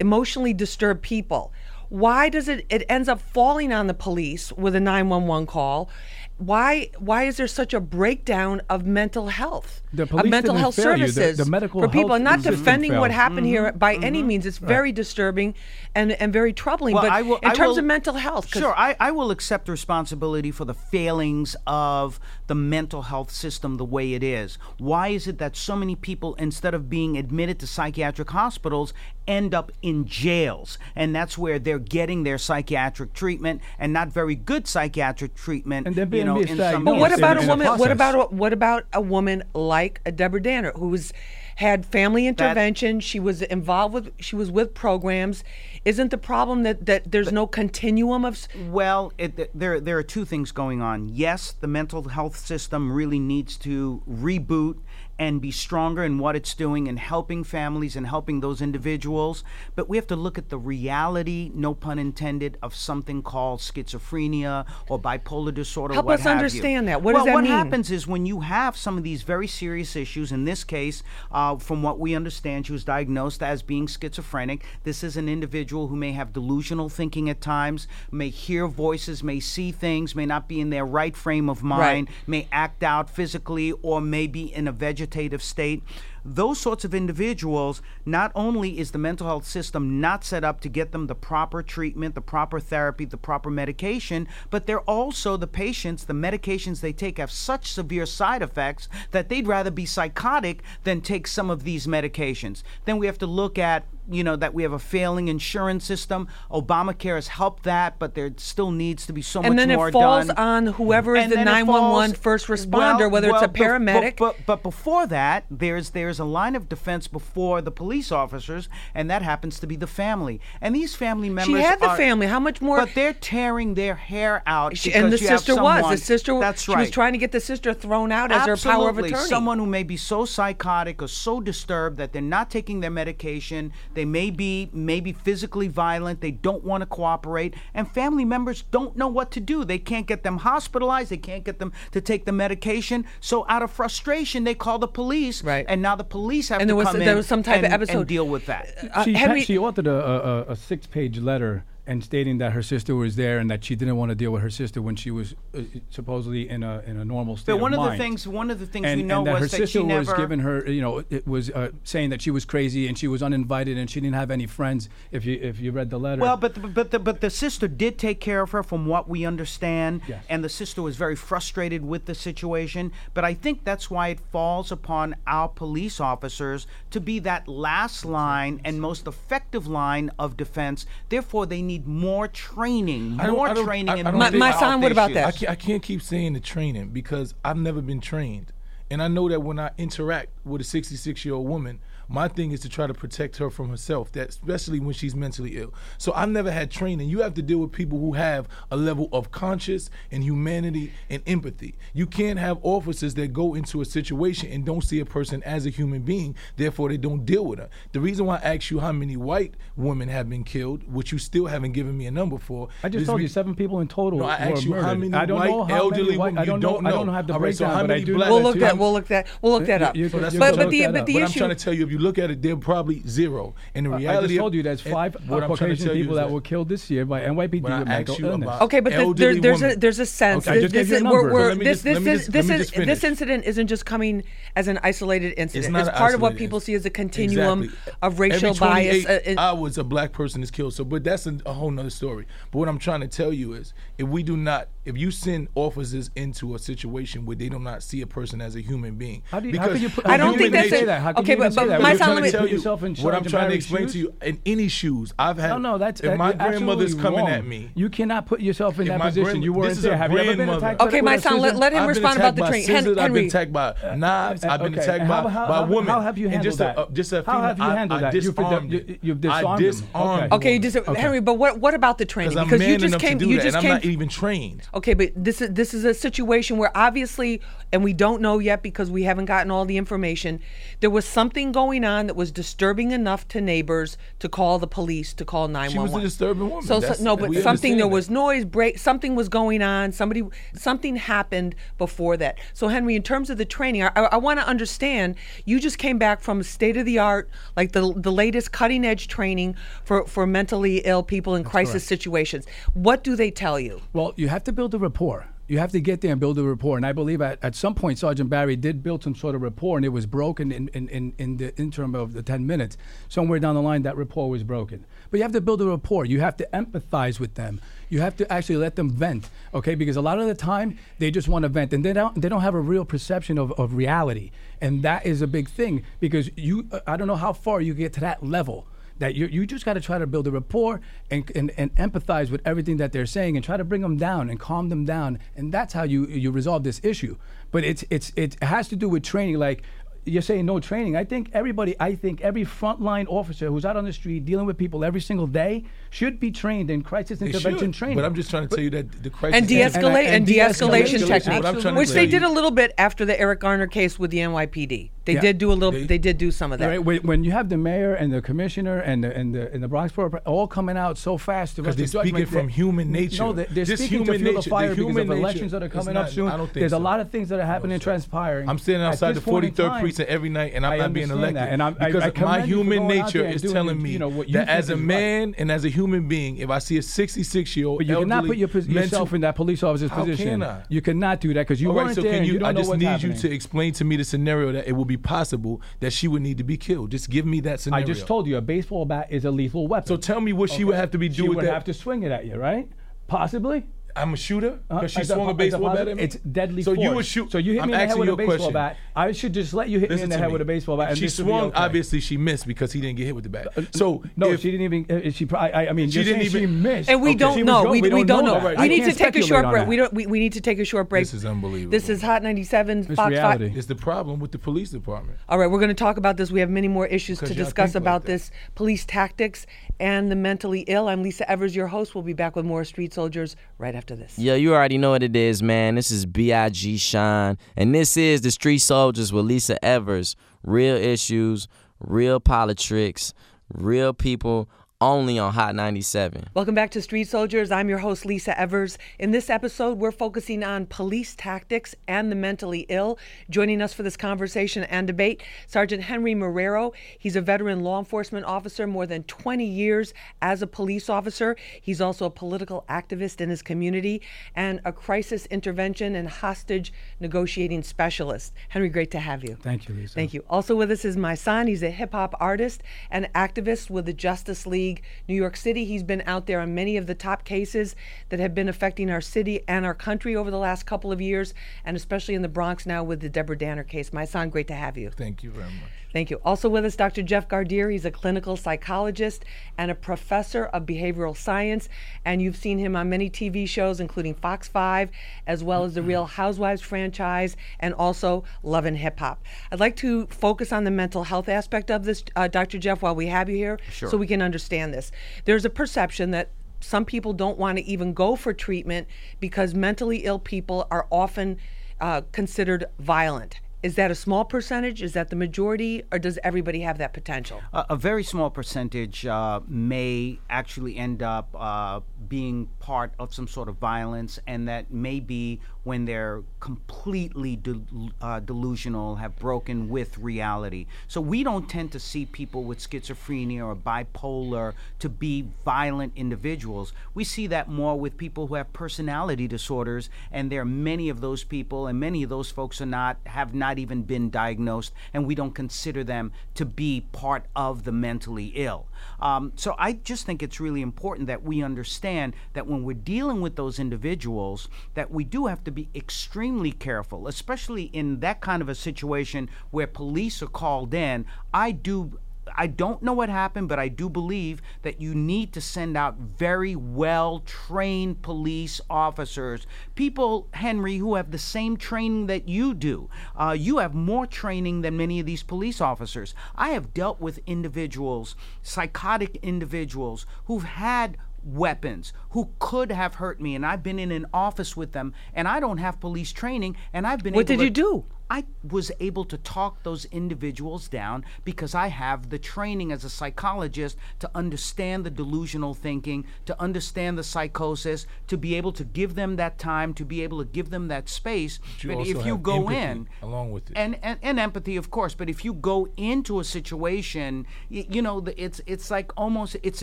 [0.00, 1.52] emotionally disturbed people,
[1.90, 5.90] why does it it ends up falling on the police with a 911 call?
[6.38, 9.82] Why why is there such a breakdown of mental health?
[9.92, 11.06] The of mental health fail you.
[11.06, 12.10] The- services the medical for people.
[12.10, 13.12] health Not defending what failed.
[13.12, 13.78] happened here mm-hmm.
[13.78, 14.28] by any mm-hmm.
[14.28, 14.46] means.
[14.46, 15.54] It's very disturbing
[15.94, 16.94] and, and very troubling.
[16.94, 19.30] Well, but I will- in I terms will- of mental health Sure, I, I will
[19.30, 24.58] accept responsibility for the failings of the mental health system the way it is.
[24.78, 28.92] Why is it that so many people, instead of being admitted to psychiatric hospitals,
[29.26, 30.78] end up in jails?
[30.94, 35.86] And that's where they're getting their psychiatric treatment and not very good psychiatric treatment.
[35.86, 36.84] And they're you being know, in some.
[36.84, 37.66] But what about a woman?
[37.78, 41.12] What about a, what about a woman like a Deborah Danner who was
[41.56, 43.00] had family intervention?
[43.00, 45.44] she was involved with she was with programs.
[45.84, 48.34] Isn't the problem that that there's no continuum of?
[48.34, 51.08] s- Well, it, there there are two things going on.
[51.08, 54.78] Yes, the mental health system really needs to reboot
[55.16, 59.44] and be stronger in what it's doing and helping families and helping those individuals.
[59.76, 64.66] But we have to look at the reality, no pun intended, of something called schizophrenia
[64.88, 65.94] or bipolar disorder.
[65.94, 66.38] Help what us have you.
[66.38, 67.00] understand that.
[67.02, 67.52] What well, does that what mean?
[67.52, 70.32] happens is when you have some of these very serious issues.
[70.32, 74.64] In this case, uh, from what we understand, she was diagnosed as being schizophrenic.
[74.82, 79.40] This is an individual who may have delusional thinking at times, may hear voices, may
[79.40, 83.72] see things, may not be in their right frame of mind, may act out physically,
[83.82, 85.82] or may be in a vegetative state.
[86.26, 90.70] Those sorts of individuals, not only is the mental health system not set up to
[90.70, 95.46] get them the proper treatment, the proper therapy, the proper medication, but they're also the
[95.46, 100.62] patients, the medications they take have such severe side effects that they'd rather be psychotic
[100.84, 102.62] than take some of these medications.
[102.86, 106.28] Then we have to look at you know that we have a failing insurance system.
[106.50, 109.88] Obamacare has helped that, but there still needs to be so And much then more
[109.88, 110.36] it falls done.
[110.36, 114.16] on whoever is And the 911 first responder, well- whether it's a paramedic.
[114.18, 119.10] But, but before that, there's there's a line of defense before the police officers, and
[119.10, 120.40] that happens to be the family.
[120.60, 122.26] And these family members she had the are- family.
[122.26, 122.78] How much more?
[122.78, 124.76] But they're tearing their hair out.
[124.76, 125.74] She- because and the sister was.
[125.78, 126.38] someone- The sister.
[126.40, 129.10] That's She was trying to get the sister thrown out as her power of Absolutely.
[129.10, 129.28] attorney.
[129.28, 133.72] Someone who may be so psychotic or so disturbed that they're not taking their medication.
[133.94, 136.20] They may be maybe physically violent.
[136.20, 139.64] They don't want to cooperate, and family members don't know what to do.
[139.64, 141.10] They can't get them hospitalized.
[141.10, 143.04] They can't get them to take the medication.
[143.20, 145.42] So out of frustration, they call the police.
[145.42, 145.64] Right.
[145.68, 147.58] And now the police have And to there was- come there in was some type
[147.58, 148.66] of and- episode- and deal with that.
[148.94, 152.62] Uh, she, had- Henry- she authored a, a, a six-page letter and stating that her
[152.62, 155.10] sister was there and that she didn't want to deal with her sister when she
[155.10, 158.26] was uh, supposedly in a in a normal state But one of of the things,
[158.26, 160.40] one of the things and, we know and that was her that sister was giving
[160.40, 163.76] her, you know, it was uh, saying that she was crazy and she was uninvited
[163.76, 164.88] and she didn't have any friends.
[165.10, 167.68] If you if you read the letter, Well, but the, but the, but the sister
[167.68, 170.24] did take care of her, from what we understand, Yes.
[170.28, 172.92] and the sister was very frustrated with the situation.
[173.12, 178.04] But I think that's why it falls upon our police officers to be that last
[178.04, 180.86] line and most effective line of defense.
[181.08, 184.14] Therefore, they need more training, I don't- more I don't- training, I- I and don't
[184.18, 185.26] more My- Mysonne, what about that?
[185.26, 188.52] I can't, I can't keep saying the training because I've never been trained.
[188.90, 192.52] And I know that when I interact with a 66 year old woman, my thing
[192.52, 195.72] is to try to protect her from herself, that especially when she's mentally ill.
[195.98, 197.08] So I've never had training.
[197.08, 201.22] You have to deal with people who have a level of conscience and humanity and
[201.26, 201.74] empathy.
[201.92, 205.66] You can't have officers that go into a situation and don't see a person as
[205.66, 207.68] a human being, therefore they don't deal with her.
[207.92, 211.18] The reason why I asked you how many white women have been killed, which you
[211.18, 212.68] still haven't given me a number for.
[212.82, 214.20] I just told re- you seven people in total.
[214.20, 214.98] no, I were asked you how murdered.
[215.00, 216.38] many I don't white know how elderly many white, women.
[216.42, 216.72] I don't you know.
[216.74, 218.14] don't I don't have the All right, so breakdown, how but I many do.
[218.14, 218.78] black- we'll look that that.
[218.78, 219.26] We'll look that.
[219.42, 219.96] We'll look that You- up.
[219.96, 221.50] you- So that's you but but I'm- the look but that the what I'm trying
[221.50, 223.54] to tell you, if you look at it, they're probably zero.
[223.74, 225.92] And the I reality, just told you there's and five what I'm trying to Caucasian
[225.94, 228.46] people is that were killed this year by NYPD When I with mental you illness.
[228.48, 230.46] about- Okay, but the, there, elderly there's a there's a sense.
[230.46, 232.32] Okay, I this, just gave this you is- we're, we're, this just- this is just-
[232.32, 234.24] this is this incident isn't just coming
[234.56, 235.72] as an isolated incident.
[235.72, 237.92] not It's, an part of what people see as a continuum Exactly.
[238.02, 239.04] of racial Every bias.
[239.04, 240.74] 28 uh, hours, a black person is killed.
[240.74, 242.26] So, but that's a, a whole nother story.
[242.50, 245.48] But what I'm trying to tell you is, if we do not, if you send
[245.54, 249.22] officers into a situation where they do not see a person as a human being,
[249.30, 251.00] How do you, how because you put, I don't think can that's say a- that?
[251.02, 251.82] How can okay, you even but- say but that?
[251.84, 253.88] My You're son, let me- tell you yourself in what I'm trying to Barry's explain
[253.88, 254.14] to you.
[254.22, 255.50] In any shoes, I've had.
[255.50, 257.28] No, no, that's if uh, my you're grandmother's coming wrong.
[257.30, 257.70] at me.
[257.74, 259.24] You cannot put yourself in If that my position.
[259.24, 259.92] grandma- you weren't this is there.
[259.92, 260.66] a Have you ever been grandmother.
[260.66, 260.80] attacked?
[260.80, 262.66] Okay, with Mysonne, let- let him respond about the by train.
[262.66, 263.20] Hen- scissors, I've Henry.
[263.20, 264.44] been attacked by knives.
[264.44, 265.86] Uh, I've been okay, attacked by, how- how- by how- women.
[265.86, 266.92] how have you handled that?
[266.94, 268.14] just a How have you handled that?
[268.14, 268.98] You've- disarmed you- it.
[269.02, 269.62] you've disarmed
[269.94, 270.24] Okay.
[270.26, 270.32] it.
[270.32, 272.30] Okay, just, Henry, but what what about the training?
[272.30, 273.20] Because I'm Because man you just came.
[273.20, 273.70] you just and I'm came.
[273.72, 274.62] not even trained.
[274.74, 277.40] Okay, but this is this is a situation where obviously,
[277.72, 280.40] and we don't know yet because we haven't gotten all the information.
[280.80, 284.66] There was something going going on that was disturbing enough to neighbors to call the
[284.66, 285.90] police to call 911?
[285.90, 286.66] She was a disturbing woman.
[286.66, 288.78] So, so no, but something there was noise break.
[288.78, 289.90] Something was going on.
[289.90, 290.22] Somebody,
[290.54, 292.38] something happened before that.
[292.52, 295.16] So Henry, in terms of the training, I, I, want to understand.
[295.44, 299.08] You just came back from state of the art, like the the latest cutting edge
[299.08, 302.46] training for for mentally ill people in crisis situations.
[302.74, 303.80] What do they tell you?
[303.92, 305.26] Well, you have to build a rapport.
[305.46, 306.78] You have to get there and build a rapport.
[306.78, 309.76] And I believe at, at some point, Sergeant Barry did build some sort of rapport,
[309.76, 312.78] and it was broken in, in, in, in the interim of the 10 minutes.
[313.10, 314.86] Somewhere down the line, that rapport was broken.
[315.10, 316.06] But you have to build a rapport.
[316.06, 317.60] You have to empathize with them.
[317.90, 319.74] You have to actually let them vent, okay?
[319.74, 322.30] Because a lot of the time, they just want to vent, and they don't, they
[322.30, 324.30] don't have a real perception of, of reality.
[324.62, 327.74] And that is a big thing because you, uh, I don't know how far you
[327.74, 328.66] get to that level
[328.98, 330.80] that you, you just got to try to build a rapport
[331.10, 334.30] and, and, and empathize with everything that they're saying and try to bring them down
[334.30, 335.18] and calm them down.
[335.36, 337.16] And that's how you you resolve this issue.
[337.50, 339.38] But it's it's it has to do with training.
[339.38, 339.62] Like
[340.06, 340.96] you're saying no training.
[340.96, 344.58] I think everybody, I think every frontline officer who's out on the street dealing with
[344.58, 347.96] people every single day should be trained in crisis They intervention should, training.
[347.96, 350.98] But I'm just trying to tell you that the crisis and de-escalate and, and de-escalation
[350.98, 353.40] de-escalation, techniques, what I'm trying to which they did a little bit after the Eric
[353.40, 354.90] Garner case with the NYPD.
[355.06, 355.20] They Yeah.
[355.20, 355.70] did do a little.
[355.72, 356.66] They- They, did do some of that.
[356.66, 359.62] Right, when, when you have the mayor and the commissioner and the and the, and
[359.62, 362.46] the Bronx Borough all coming out so fast to Because they're to judgment, speaking from
[362.46, 363.22] they- human nature.
[363.22, 364.42] No, they- they're Just speaking human to fuel nature.
[364.44, 366.28] the fire The because human of nature elections that are coming not- up soon.
[366.28, 368.48] I don't think There's a lot of things that are happening and transpiring.
[368.48, 370.76] I'm standing outside the this point in 43rd time, precinct every night, and I'm I
[370.78, 371.36] not being elected.
[371.36, 374.08] that, and I'm- because I my you for human nature is telling me you know,
[374.08, 374.86] what you that as a is right.
[374.86, 377.98] man and as a human being, if I see a 66 year old, But you
[377.98, 380.40] cannot put your, pos- mental, yourself in that police officer's How position.
[380.40, 380.62] can I?
[380.68, 382.34] You cannot do that because you All weren't right, so there can you?
[382.38, 383.12] you I just need happening.
[383.12, 386.22] you to explain to me the scenario that it will be possible that she would
[386.22, 386.90] need to be killed.
[386.90, 387.84] Just give me that scenario.
[387.84, 389.86] I just told you a baseball bat is a lethal weapon.
[389.86, 391.52] So tell me what she would have to be doing with would that.
[391.54, 392.68] have to swing it at you, right?
[393.06, 393.64] Possibly.
[393.96, 395.96] I'm a shooter Uh, because she as a swung po- a as baseball bat at
[395.96, 396.02] me.
[396.02, 396.84] It's deadly So force.
[396.84, 397.30] you would shoot.
[397.30, 398.52] So you hit I'm me in the head with a baseball question.
[398.52, 398.76] bat.
[398.96, 400.32] I should just let you hit me in the head me.
[400.32, 400.88] with a baseball bat.
[400.90, 401.44] And she this would be swung.
[401.44, 401.56] okay.
[401.56, 403.48] Uh, Obviously, she missed because he didn't get hit with the bat.
[403.72, 405.06] So No, if- she didn't even.
[405.06, 405.52] Uh, she probably.
[405.52, 406.90] I, I mean, She didn't saying she even- missed.
[406.90, 407.18] And we Okay.
[407.18, 407.62] don't know.
[407.70, 408.34] We, we, don't know.
[408.34, 408.42] that.
[408.44, 408.58] Right.
[408.58, 409.68] We I need to take a short break.
[409.68, 409.92] We don't.
[409.94, 411.02] We, we need to take a short break.
[411.02, 411.70] This is unbelievable.
[411.70, 413.48] This is Hot 97 It's Fox reality.
[413.48, 413.56] Five.
[413.56, 415.18] It's the problem with the police department.
[415.28, 416.32] All right, we're going to talk about this.
[416.32, 419.46] We have many more issues to discuss about this police tactics
[419.80, 420.88] and the mentally ill.
[420.88, 421.94] I'm Lisa Evers, your host.
[421.94, 424.18] We'll be back with more Street Soldiers right after this.
[424.18, 425.74] Yeah, you already know what it is, man.
[425.74, 426.76] This is B.I.G.
[426.78, 427.38] Shine.
[427.56, 430.16] And this is the Street Soldiers with Lisa Evers.
[430.42, 431.48] Real issues,
[431.80, 433.14] real politics,
[433.52, 434.48] real people,
[434.80, 436.28] only on Hot 97.
[436.34, 437.52] Welcome back to Street Soldiers.
[437.52, 438.76] I'm your host, Lisa Evers.
[438.98, 442.98] In this episode, we're focusing on police tactics and the mentally ill.
[443.30, 446.72] Joining us for this conversation and debate, Sergeant Henry Marrero.
[446.98, 451.36] He's a veteran law enforcement officer, more than 20 years as a police officer.
[451.62, 454.02] He's also a political activist in his community
[454.34, 458.32] and a crisis intervention and hostage negotiating specialist.
[458.48, 459.36] Henry, great to have you.
[459.40, 459.94] Thank you, Lisa.
[459.94, 460.24] Thank you.
[460.28, 461.46] Also with us is Mysonne.
[461.46, 464.63] He's a hip hop artist and activist with the Justice League
[465.08, 465.64] New York City.
[465.64, 467.76] He's been out there on many of the top cases
[468.08, 471.34] that have been affecting our city and our country over the last couple of years,
[471.64, 473.90] and especially in the Bronx now with the Deborah Danner case.
[473.90, 474.90] Mysonne, great to have you.
[474.90, 475.70] Thank you very much.
[475.94, 476.20] Thank you.
[476.24, 477.02] Also with us, Dr.
[477.02, 477.70] Jeff Gardere.
[477.70, 479.24] He's a clinical psychologist
[479.56, 481.68] and a professor of behavioral science.
[482.04, 484.90] And you've seen him on many TV shows, including Fox 5,
[485.28, 489.22] as well as the Real Housewives franchise, and also Love and Hip Hop.
[489.52, 492.58] I'd like to focus on the mental health aspect of this, uh, Dr.
[492.58, 494.92] Jeff, while we have you here, so we can understand this.
[495.24, 498.88] There's a perception that some people don't want to even go for treatment
[499.20, 501.38] because mentally ill people are often
[501.80, 503.40] uh, considered violent.
[503.62, 504.82] Is that a small percentage?
[504.82, 505.84] Is that the majority?
[505.90, 507.40] Or does everybody have that potential?
[507.54, 513.26] A, a very small percentage uh, may actually end up uh, being part of some
[513.26, 519.68] sort of violence, and that may be when they're completely del- uh, delusional, have broken
[519.68, 520.66] with reality.
[520.86, 526.72] So we don't tend to see people with schizophrenia or bipolar to be violent individuals.
[526.94, 531.00] We see that more with people who have personality disorders, and there are many of
[531.00, 535.06] those people, and many of those folks are not have not even been diagnosed, and
[535.06, 538.66] we don't consider them to be part of the mentally ill.
[539.00, 543.20] Um, so I just think it's really important that we understand that when we're dealing
[543.20, 548.42] with those individuals, that we do have to be extremely careful, especially in that kind
[548.42, 551.06] of a situation where police are called in.
[551.32, 551.98] I do
[552.36, 555.98] I don't know what happened, but I do believe that you need to send out
[555.98, 562.88] very well trained police officers, people, Henry, who have the same training that you do.
[563.14, 566.14] Uh, you have more training than many of these police officers.
[566.34, 573.34] I have dealt with individuals, psychotic individuals, who've had weapons who could have hurt me
[573.34, 576.86] and I've been in an office with them and I don't have police training and
[576.86, 577.84] I've been What did you do?
[578.10, 582.90] I was able to talk those individuals down because I have the training as a
[582.90, 588.94] psychologist to understand the delusional thinking, to understand the psychosis, to be able to give
[588.94, 591.38] them that time, to be able to give them that space.
[591.60, 593.56] you but also if you go in along with it.
[593.56, 597.80] and, and and empathy, of course, but if you go into a situation, y- you
[597.82, 599.62] know, it's it's like almost it's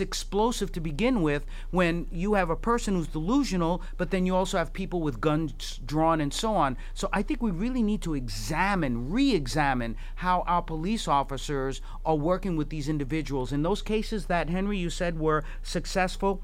[0.00, 4.58] explosive to begin with when you have a person who's delusional, but then you also
[4.58, 6.76] have people with guns drawn and so on.
[6.94, 8.31] So I think we really need to examine,
[9.10, 13.52] re-examine how our police officers are working with these individuals.
[13.52, 16.42] In those cases that Henry you said were successful,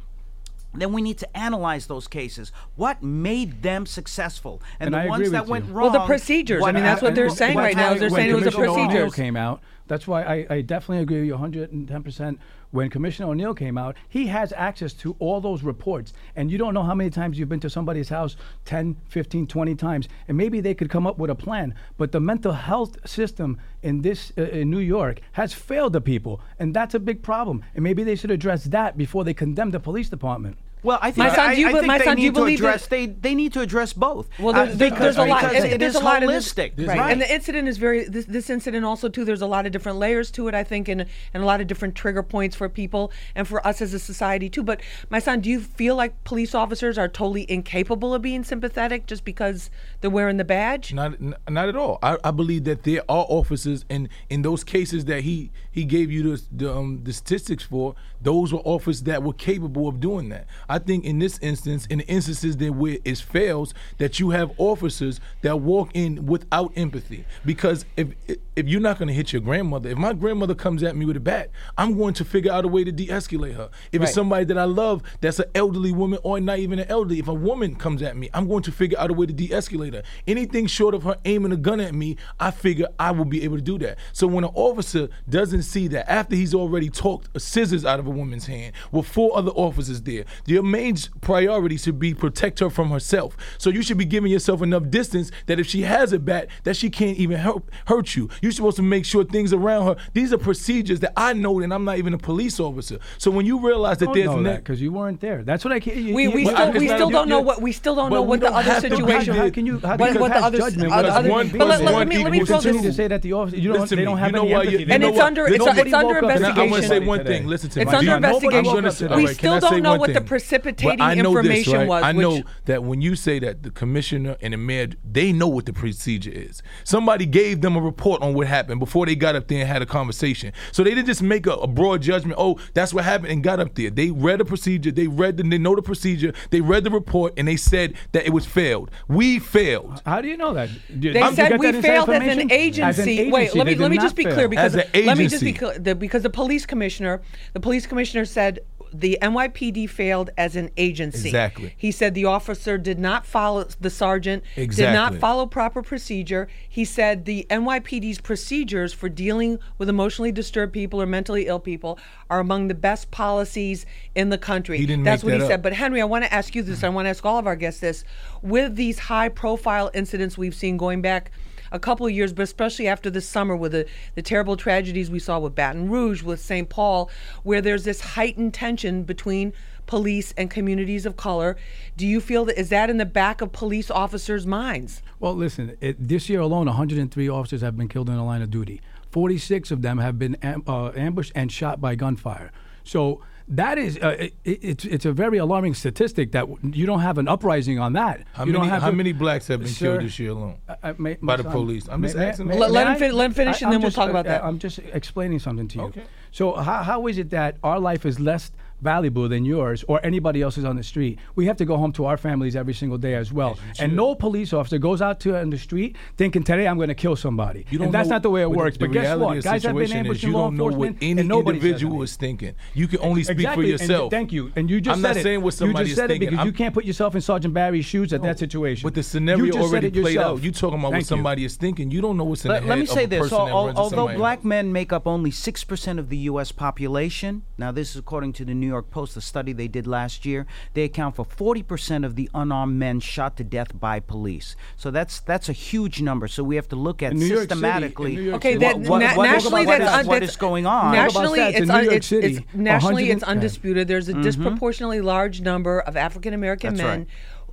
[0.74, 2.52] then we need to analyze those cases.
[2.76, 5.72] What made them successful, and, And the I ones that went you.
[5.72, 5.92] wrong?
[5.92, 6.62] Well, the procedures.
[6.64, 8.72] I mean, that's what they're saying right now is they're saying it was a Commissioner
[8.72, 9.14] O'Neill procedures.
[9.14, 9.62] came out.
[9.86, 12.38] That's why I, I definitely agree with you 110%.
[12.70, 16.12] When Commissioner O'Neill came out, he has access to all those reports.
[16.36, 19.74] And you don't know how many times you've been to somebody's house 10, 15, 20
[19.74, 20.08] times.
[20.28, 21.74] And maybe they could come up with a plan.
[21.96, 26.42] But the mental health system in this uh, in New York has failed the people.
[26.58, 27.64] And that's a big problem.
[27.74, 30.58] And maybe they should address that before they condemn the police department.
[30.82, 32.28] Well, I think, Mysonne, I, do you I be- think my they son, do you
[32.28, 34.28] need to believe that- address they they need to address both.
[34.38, 35.42] Well, Uh, there's, there- because, there's a lot.
[35.50, 37.10] because it there's is a lot holistic, In this, right.
[37.12, 38.04] And the incident is very.
[38.04, 39.24] This, this incident also too.
[39.24, 40.54] There's a lot of different layers to it.
[40.54, 43.80] I think, and and a lot of different trigger points for people and for us
[43.82, 44.62] as a society too.
[44.62, 49.24] But Mysonne, do you feel like police officers are totally incapable of being sympathetic just
[49.24, 50.92] because they're wearing the badge?
[50.94, 51.98] Not, n- not at all.
[52.02, 56.10] I, I believe that there are officers, and in those cases that he he gave
[56.10, 60.28] you the the, um, the statistics for, those were officers that were capable of doing
[60.30, 60.46] that.
[60.68, 64.48] I think in this instance, in the instances that where it fails, that you have
[64.58, 67.24] officers that walk in without empathy.
[67.44, 68.08] Because if
[68.56, 71.16] if you're not going to hit your grandmother, if my grandmother comes at me with
[71.16, 73.70] a bat, I'm going to figure out a way to de-escalate her.
[73.92, 74.08] If Right.
[74.08, 77.28] it's somebody that I love, that's an elderly woman or not even an elderly, if
[77.28, 80.02] a woman comes at me, I'm going to figure out a way to de-escalate her.
[80.26, 83.56] Anything short of her aiming a gun at me, I figure I will be able
[83.56, 83.98] to do that.
[84.12, 88.10] So when an officer doesn't see that after he's already talked scissors out of a
[88.10, 92.90] woman's hand with four other officers there, your main priority should be protect her from
[92.90, 93.36] herself.
[93.58, 96.76] So you should be giving yourself enough distance that if she has a bat, that
[96.76, 98.28] she can't even help, hurt you.
[98.42, 99.96] You're supposed to make sure things around her.
[100.14, 102.98] These are procedures that I know, and I'm not even a police officer.
[103.18, 105.42] So when you realize that don't there's know ne- that because you weren't there.
[105.42, 105.96] That's what I can't.
[105.98, 108.40] You, We, we you- still we still don't know what we still don't know what
[108.40, 109.34] the don't other have to be situation.
[109.34, 109.42] there.
[109.44, 109.78] How can you?
[109.80, 111.94] How what, can you what the other judgment other, when other, one but let, person,
[111.94, 112.68] let me let me equals throw two.
[112.68, 114.52] continue to say that the officer, you don't, Listen they don't have You know any
[114.54, 114.70] empathy.
[114.72, 116.48] you- They you And it's under Then it's, nobody it's under woke up today.
[116.50, 117.06] And I, I want to say investigation.
[117.06, 117.38] one today.
[117.38, 117.46] thing.
[117.46, 117.96] Listen to It's me.
[117.98, 118.64] under investigation.
[118.64, 121.78] wanna We all right, can still don't know one what the precipitating Well, information this,
[121.78, 121.88] right?
[121.88, 125.32] was, I know which- that when you say that the commissioner and the mayor, they
[125.32, 126.62] know what the procedure is.
[126.84, 129.82] Somebody gave them a report on what happened before they got up there and had
[129.82, 130.52] a conversation.
[130.72, 132.36] So they didn't just make a, a broad judgment.
[132.38, 133.90] Oh, that's what happened, and got up there.
[133.90, 134.90] They read the procedure.
[134.90, 135.42] They read the.
[135.42, 136.32] They know the procedure.
[136.50, 138.90] They read the report, and they said that it was failed.
[139.08, 140.02] We failed.
[140.04, 140.68] How do you know that?
[141.00, 142.82] Did- They did you said we failed as an, agency.
[142.82, 144.34] As an Wait, let me let me just be fail.
[144.34, 145.66] clear because As an let me just be agency.
[145.66, 147.22] clear the, because the police commissioner,
[147.52, 148.60] the police commissioner said
[148.92, 151.28] the NYPD failed as an agency.
[151.28, 151.74] Exactly.
[151.76, 154.86] He said the officer did not follow the sergeant exactly.
[154.86, 156.48] did not follow proper procedure.
[156.68, 161.98] He said the NYPD's procedures for dealing with emotionally disturbed people or mentally ill people
[162.30, 164.78] are among the best policies in the country.
[164.78, 165.62] He didn't That's make what he that said.
[165.62, 166.84] But Henry, I want to ask you this.
[166.84, 168.04] I want to ask all of our guests this.
[168.42, 171.30] With these high profile incidents we've seen going back
[171.72, 175.18] a couple of years, but especially after this summer with the, the terrible tragedies we
[175.18, 176.68] saw with Baton Rouge, with St.
[176.68, 177.10] Paul,
[177.42, 179.52] where there's this heightened tension between
[179.86, 181.56] police and communities of color.
[181.96, 185.02] Do you feel that is that in the back of police officers' minds?
[185.18, 188.50] Well, listen, it, this year alone, 103 officers have been killed in the line of
[188.50, 188.80] duty.
[189.10, 192.52] 46 of them have been am, uh, ambushed and shot by gunfire.
[192.84, 197.00] So that is, uh, it, it, it's, it's a very alarming statistic that you don't
[197.00, 198.24] have an uprising on that.
[198.34, 198.64] How you many?
[198.64, 200.56] don't have how to- many blacks have been Sir, killed this year alone?
[200.68, 201.88] I- I- may- By the son, police.
[201.88, 202.48] I'm just asking.
[202.48, 203.96] may- Let- let him I- fin- let him finish I- and then I'm we'll just,
[203.96, 204.44] talk uh, about that.
[204.44, 205.84] I'm just explaining something to you.
[205.84, 206.02] Okay.
[206.30, 210.42] So how, how is it that our life is less valuable than yours or anybody
[210.42, 211.18] else's on the street?
[211.34, 213.58] We have to go home to our families every single day as well.
[213.78, 216.94] and no police officer goes out to on the street thinking today I'm going to
[216.94, 217.66] kill somebody.
[217.70, 218.76] You don't and that's know not the way it what works.
[218.78, 219.42] The, but guess what?
[219.42, 221.28] Guys have been situation ambushed is in you law don't know what enforcement any and
[221.28, 222.04] nobody individual anything.
[222.04, 222.54] is thinking.
[222.74, 223.66] You can only speak exactly.
[223.66, 224.10] for and yourself.
[224.10, 224.52] thank you.
[224.56, 225.22] And you just I'm said not it.
[225.22, 226.28] saying what somebody you is just said it thinking.
[226.30, 228.86] because I'm- you can't put yourself in Sergeant Barry's shoes at that situation.
[228.86, 230.38] But the You scenario just said already it played yourself.
[230.38, 230.44] out.
[230.44, 231.04] You talking about Thank what you.
[231.04, 231.90] somebody is thinking.
[231.90, 233.38] You don't know what's in Let, the let head me say of a this: person
[233.38, 236.16] al- that al- runs in although black men make up only six percent of the
[236.18, 236.52] U.S.
[236.52, 240.24] population, now this is according to the New York Post, a study they did last
[240.24, 240.46] year.
[240.74, 244.54] They account for forty percent of the unarmed men shot to death by police.
[244.76, 246.28] So that's that's a huge number.
[246.28, 248.16] So we have to look at In City- systematically.
[248.16, 250.14] New Okay, City- that, what- what- na- what is- nationally what that's is- un- what
[250.14, 250.92] that's- is going on?
[250.92, 253.88] Nationally, Talk it's, un- New York it's, City, it's nationally it's undisputed.
[253.88, 254.22] There's a mm-hmm.
[254.22, 256.98] disproportionately large number of African American men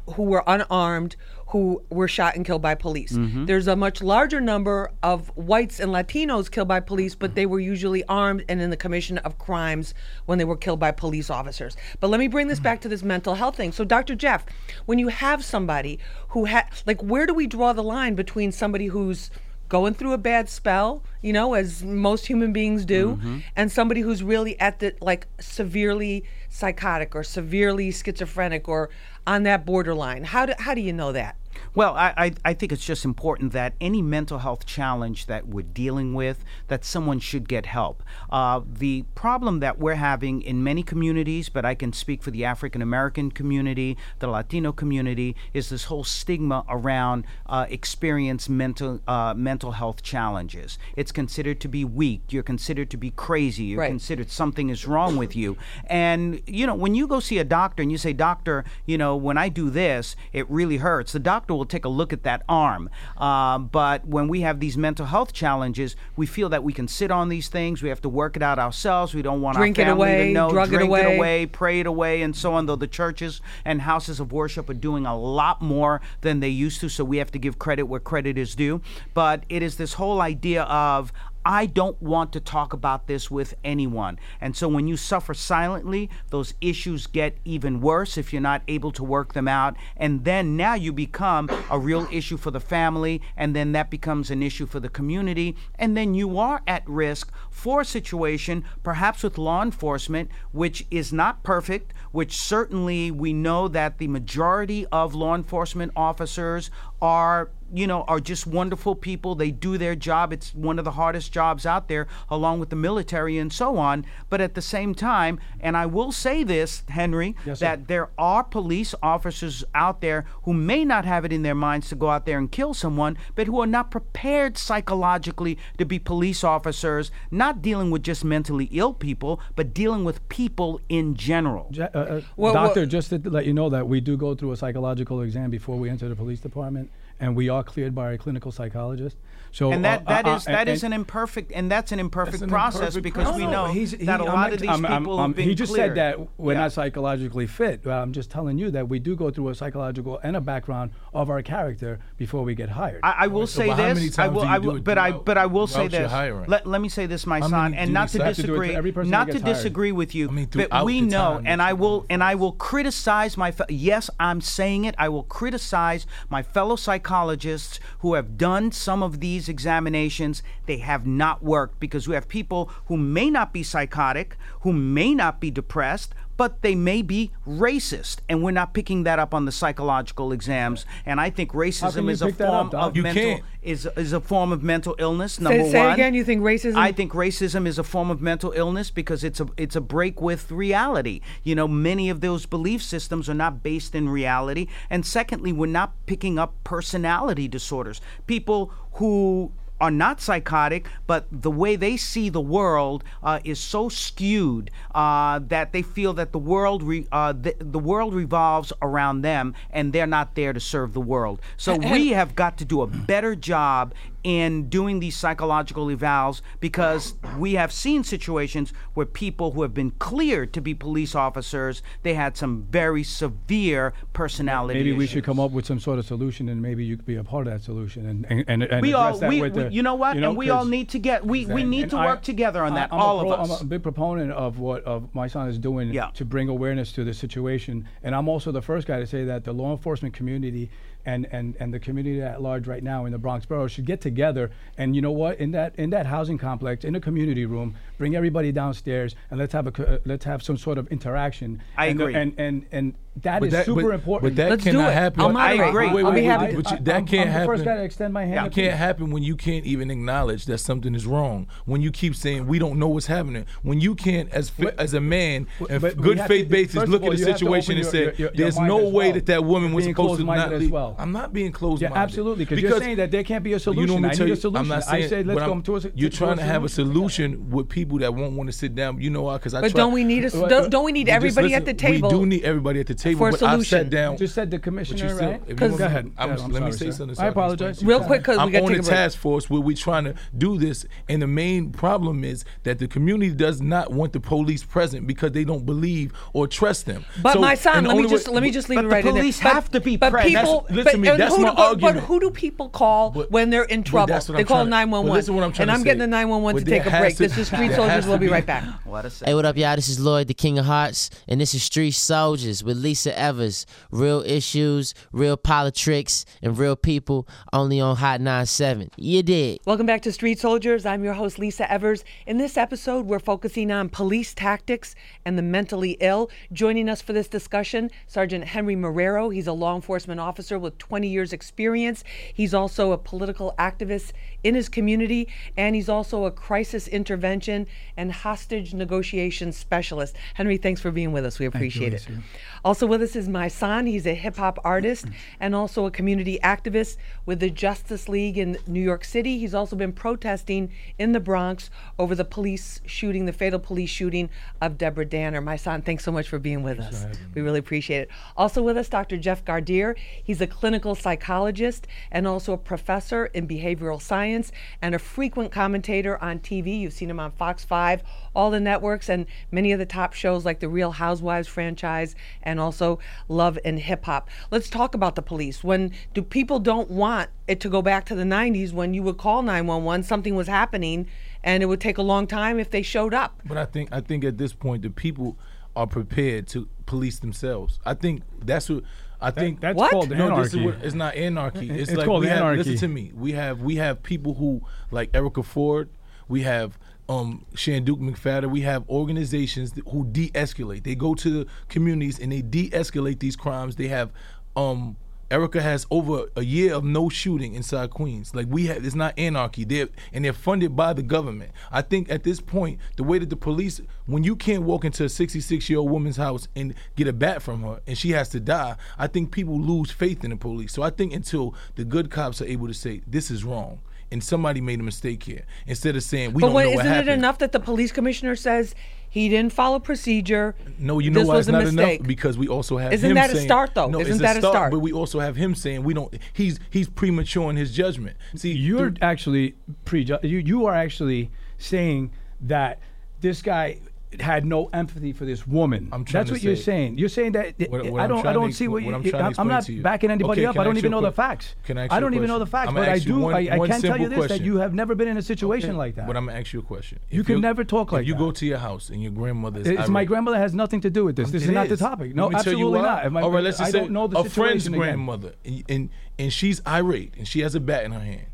[0.08, 0.16] right.
[0.16, 1.16] who were unarmed
[1.56, 3.14] who were shot and killed by police.
[3.14, 3.46] Mm-hmm.
[3.46, 7.62] There's a much larger number of whites and Latinos killed by police, but they were
[7.62, 9.94] usually armed and in the commission of crimes
[10.26, 11.78] when they were killed by police officers.
[12.02, 13.72] But let me bring this back to this mental health thing.
[13.72, 14.16] So, Dr.
[14.16, 14.46] Jeff,
[14.86, 18.88] when you have somebody who had, like, where do we draw the line between somebody
[18.88, 19.32] who's
[19.70, 23.38] going through a bad spell, you know, as most human beings do, Mm-hmm.
[23.56, 28.90] and somebody who's really at the like severely psychotic or severely schizophrenic or
[29.28, 30.24] on that borderline.
[30.26, 31.36] How do how do you know that?
[31.74, 35.62] Well, I, I, I think it's just important that any mental health challenge that we're
[35.62, 38.04] dealing with, that someone should get help.
[38.30, 42.44] Uh, the problem that we're having in many communities, but I can speak for the
[42.44, 49.34] African American community, the Latino community, is this whole stigma around uh, experience mental uh,
[49.36, 50.78] mental health challenges.
[50.98, 52.22] It's considered to be weak.
[52.30, 53.64] You're considered to be crazy.
[53.64, 53.90] You're Right.
[53.90, 55.56] considered something is wrong with you.
[55.88, 59.15] And you know, when you go see a doctor and you say, "Doctor, you know,
[59.18, 62.44] when I do this, it really hurts," the doctor will take a look at that
[62.48, 62.90] arm.
[63.18, 67.12] Um, but when we have these mental health challenges, we feel that we can sit
[67.12, 67.82] on these things.
[67.82, 69.14] We have to work it out ourselves.
[69.14, 70.50] We don't want Drink our it family away, to know.
[70.50, 71.18] drug it drink away.
[71.18, 72.66] away, pray it away, and so on.
[72.66, 76.82] Though the churches and houses of worship are doing a lot more than they used
[76.82, 78.82] to, so we have to give credit where credit is due.
[79.14, 81.12] But it is this whole idea of
[81.46, 84.18] I don't want to talk about this with anyone.
[84.42, 88.92] And so when you suffer silently, those issues get even worse if you're not able
[88.94, 89.78] to work them out.
[89.96, 94.32] And then now you become a real issue for the family, and then that becomes
[94.32, 95.56] an issue for the community.
[95.78, 101.14] And then you are at risk for a situation, perhaps with law enforcement, which is
[101.14, 107.88] not perfect, which certainly we know that the majority of law enforcement officers are you
[107.88, 109.36] know, are just wonderful people.
[109.36, 110.32] They do their job.
[110.32, 114.06] It's one of the hardest jobs out there, along with the military and so on.
[114.30, 117.66] But at the same time, and I will say this, Henry, Yes, sir.
[117.66, 121.90] that there are police officers out there who may not have it in their minds
[121.90, 126.00] to go out there and kill someone, but who are not prepared psychologically to be
[126.00, 131.68] police officers, not dealing with just mentally ill people, but dealing with people in general.
[131.72, 134.36] Ja- uh, uh, Well, doctor, well- just to let you know that we do go
[134.36, 138.14] through a psychological exam before we enter the police department, and we are cleared by
[138.14, 139.18] a clinical psychologist.
[139.56, 141.94] So And that uh, that uh, is uh, that and- is an imperfect and that's
[141.94, 144.54] an imperfect an process imperfect because we know he's- he- that a I'm lot not-
[144.54, 145.92] of these I'm- I'm- people I'm- have been He just cleared.
[145.92, 146.60] said that we're Yeah.
[146.60, 147.88] not psychologically fit.
[147.88, 151.30] I'm just telling you that we do go through a psychological and a background of
[151.30, 153.00] our character before we get hired.
[153.02, 154.20] I, I will So, say but this.
[154.20, 154.42] I will.
[154.42, 154.80] I will.
[154.82, 155.12] But I.
[155.14, 156.12] But I will say this.
[156.48, 158.60] Let, let me say this, my How son, and not to have to do to
[158.68, 159.10] disagree.
[159.10, 159.46] not to hired?
[159.46, 160.28] disagree with you.
[160.28, 163.54] I mean, but we know, and I will, and I will criticize my.
[163.70, 164.96] Yes, I'm saying it.
[164.98, 170.44] I will criticize my fellow psychologists who have done some of these examinations.
[170.66, 175.14] They have not worked because we have people who may not be psychotic, who may
[175.14, 179.46] not be depressed, but they may be racist, and we're not picking that up on
[179.46, 180.86] the psychological exams.
[181.06, 183.44] And I think racism is a form up, of You mental can't.
[183.62, 185.36] is is a form of mental illness.
[185.36, 185.94] Say, Number say one.
[185.94, 186.14] again.
[186.14, 186.76] You think racism?
[186.76, 190.20] I think racism is a form of mental illness because it's a it's a break
[190.22, 191.22] with reality.
[191.44, 194.68] You know, many of those belief systems are not based in reality.
[194.90, 198.02] And secondly, we're not picking up personality disorders.
[198.28, 203.90] People who are not psychotic, but the way they see the world uh, is so
[203.90, 209.22] skewed uh, that they feel that the world re- uh, the, the world revolves around
[209.22, 211.42] them, and they're not there to serve the world.
[211.58, 213.94] So we have got to do a better job
[214.26, 219.92] in doing these psychological evals because we have seen situations where people who have been
[219.92, 225.40] cleared to be police officers they had some very severe personality maybe we should come
[225.40, 227.62] up with some sort of solution, and maybe you could be a part of that
[227.62, 229.94] solution, and and, and, and we address all that we, with we- the, you know
[229.94, 230.18] what?
[230.18, 232.72] and we all need to get we, we need and to I- work together on
[232.72, 233.62] I- that I'm a all pro- of us.
[233.62, 236.10] I'm a big proponent of what of Mysonne is doing Yeah.
[236.16, 239.44] to bring awareness to the situation, and I'm also the first guy to say that
[239.44, 240.72] the law enforcement community
[241.06, 244.02] and, and, and the community at large right now in the Bronx borough should get
[244.02, 247.76] together and you know what in that in that housing complex in the community room
[247.98, 251.62] bring everybody downstairs and let's have a uh, let's have some sort of interaction.
[251.78, 252.16] I and the- agree.
[252.16, 254.36] and and and that But is that- super but- important.
[254.36, 254.94] But that Let's do cannot it.
[254.94, 255.22] happen.
[255.22, 255.62] I'll moderate.
[255.62, 255.88] I agree.
[255.88, 256.58] Wait, I'll wait, be wait, happy wait, to.
[256.64, 257.48] but you- I- that I'm- can't I'm happen.
[257.48, 258.48] the first guy to extend my hand.
[258.48, 258.76] It can't here.
[258.76, 261.48] happen when you can't even acknowledge that something is wrong.
[261.64, 263.46] When you keep saying we don't know what's happening.
[263.64, 266.90] When you can't, as fi- But- as a man, and but good faith to- basis,
[266.90, 268.60] look all, at the you have to situation and your- say, your- your- your "There's
[268.60, 269.14] no way well.
[269.14, 270.95] that that woman was being supposed to not as leave." well.
[270.98, 272.04] I'm not being closed Yeah, minded.
[272.04, 272.46] absolutely.
[272.46, 273.82] Because you're saying that there can't be a solution.
[273.90, 274.62] You know me I tell need you, a solution.
[274.62, 276.44] I'm not saying, I saying said, let's but I'm- go to You're to trying to
[276.44, 276.96] have a solution.
[276.96, 279.00] solution with people that won't want to sit down.
[279.02, 279.38] You know why?
[279.38, 279.62] Because I.
[279.62, 281.66] But try, don't we need a s- Well, don't- don't we need just everybody at
[281.66, 283.20] the table We do need everybody at the table.
[283.20, 284.14] for a but I've sat down.
[284.14, 285.42] You just said the But you commissioner, still, right?
[285.44, 286.12] if you Because- Go ahead.
[286.18, 286.92] I'm, Yeah, I'm let me say sir.
[286.92, 287.12] something.
[287.12, 287.70] I so can apologize.
[287.78, 287.88] explain.
[287.90, 290.06] Real quick, 'cause we I'm gotta on take a a task force where we're trying
[290.06, 294.20] to do this, and the main problem is that the community does not want the
[294.20, 297.04] police present because they don't believe or trust them.
[297.22, 299.22] But Mysonne, let me just let me just leave it the right in there.
[299.22, 300.36] police have to be but present.
[300.36, 302.70] people, That's- listen but, to me, that's who my do, but- But who do people
[302.70, 304.18] call But- when they're in trouble?
[304.18, 305.18] They call trying to- nine one but one.
[305.18, 305.84] listen what I'm trying And to I'm say.
[305.86, 307.18] getting the nine one one to take a break.
[307.18, 307.92] to- This is Street Soldiers.
[307.92, 308.64] has We'll be be- right back.
[308.86, 309.26] What a.
[309.26, 309.76] Hey, what up, y'all?
[309.76, 313.66] This is Lloyd, the King of Hearts, and this is Street Soldiers with Lisa Evers.
[313.92, 318.90] Real issues, real politics, and real people only on Hot 97.
[318.96, 319.60] You did.
[319.66, 320.86] Welcome back to Street Soldiers.
[320.86, 322.04] I'm your host, Lisa Evers.
[322.26, 326.30] In this episode, we're focusing on police tactics and the mentally ill.
[326.54, 329.34] Joining us for this discussion, Sergeant Henry Marrero.
[329.34, 332.04] He's a law enforcement officer with 20 years' experience.
[332.34, 334.12] He's also a political activist
[334.46, 335.28] in his community,
[335.58, 337.66] and he's also a crisis intervention
[337.98, 340.16] and hostage negotiation specialist.
[340.36, 341.40] Henry, thanks for being with us.
[341.40, 342.08] We appreciate it.
[342.08, 342.22] Lisa.
[342.64, 343.88] Also with us is Mysonne.
[343.88, 345.08] He's a hip hop artist
[345.40, 349.40] and also a community activist with the Justice League in New York City.
[349.40, 354.30] He's also been protesting in the Bronx over the police shooting, the fatal police shooting
[354.62, 355.42] of Deborah Danner.
[355.42, 357.08] Mysonne, thanks so much for being with us.
[357.34, 358.10] We really appreciate it.
[358.38, 359.18] Also with us, Dr.
[359.18, 359.98] Jeff Gardere.
[360.24, 364.35] He's a clinical psychologist and also a professor in behavioral science
[364.82, 366.80] and a frequent commentator on TV.
[366.80, 368.04] You've seen him on Fox 5,
[368.36, 372.60] all the networks, and many of the top shows like the Real Housewives franchise and
[372.60, 374.30] also Love and Hip Hop.
[374.52, 375.64] Let's talk about the police.
[375.64, 379.18] When do people don't want it to go back to the 90s when you would
[379.18, 381.08] call 911, something was happening,
[381.44, 383.42] and it would take a long time if they showed up.
[383.46, 385.38] But I think I think at this point the people
[385.76, 387.80] are prepared to police themselves.
[387.86, 388.84] I think that's what
[389.22, 389.60] I think.
[389.62, 389.92] that's What?
[389.92, 390.66] called no, this is anarchy.
[390.78, 391.70] what, it's not anarchy.
[391.72, 392.58] It's, It's like called we have, anarchy.
[392.72, 393.12] Listen to me.
[393.16, 394.62] We have we have people who
[394.92, 395.90] like Erica Ford.
[396.28, 398.50] We have um Shanduke McPhatter.
[398.50, 400.84] We have organizations who de-escalate.
[400.84, 403.76] They go to the communities and they de-escalate these crimes.
[403.76, 404.12] They have
[404.56, 404.96] um
[405.32, 408.36] Erica has over a year of no shooting inside Queens.
[408.36, 409.64] Like we have, it's not anarchy.
[409.64, 411.52] They're and they're funded by the government.
[411.72, 415.04] I think at this point, the way that the police, when you can't walk into
[415.04, 418.30] a 66 year old woman's house and get a bat from her and she has
[418.30, 420.74] to die, I think people lose faith in the police.
[420.74, 423.80] So I think until the good cops are able to say this is wrong
[424.12, 426.80] and somebody made a mistake here, instead of saying we but don't what, know what
[426.80, 427.10] isn't happened.
[427.10, 428.76] it enough that the police commissioner says
[429.16, 430.56] he didn't follow procedure?
[430.78, 432.00] No, you know this why was it's a not mistake.
[432.02, 433.88] enough because we also have Isn't him that a start, though?
[433.88, 434.72] No, Isn't that a start?
[434.74, 436.14] But we also have him saying we don't.
[436.34, 438.18] He's he's premature in his judgment.
[438.36, 439.56] See, You're the- actually
[439.86, 440.26] prejudged.
[440.26, 442.12] You you are actually saying
[442.42, 442.80] that
[443.22, 443.80] this guy
[444.22, 445.90] had no empathy for this woman.
[445.92, 446.98] I'm trying That's what you're saying.
[446.98, 449.48] You're saying that What- what I don't I don't see what, what you, I'm I'm
[449.48, 449.82] not you.
[449.82, 450.58] backing anybody Okay, up.
[450.58, 451.56] I don't even know the facts.
[451.64, 453.20] can I I don't even know the facts, but I do.
[453.20, 455.78] one- I, I can tell you this that you have never been in a situation
[455.78, 456.08] like that.
[456.08, 457.00] But I'm gonna ask you a question.
[457.10, 458.20] You If can you're- never talk like if you that.
[458.20, 461.06] go to your house and your grandmother is It's, my grandmother has nothing to do
[461.06, 461.32] with this.
[461.32, 462.16] This is not the topic.
[462.16, 463.24] No, Let me tell you absolutely not.
[463.24, 466.62] All right, let's just say don't know the a friend's grandmother, and, and and she's
[466.68, 468.28] irate, and she has a bat in her hand,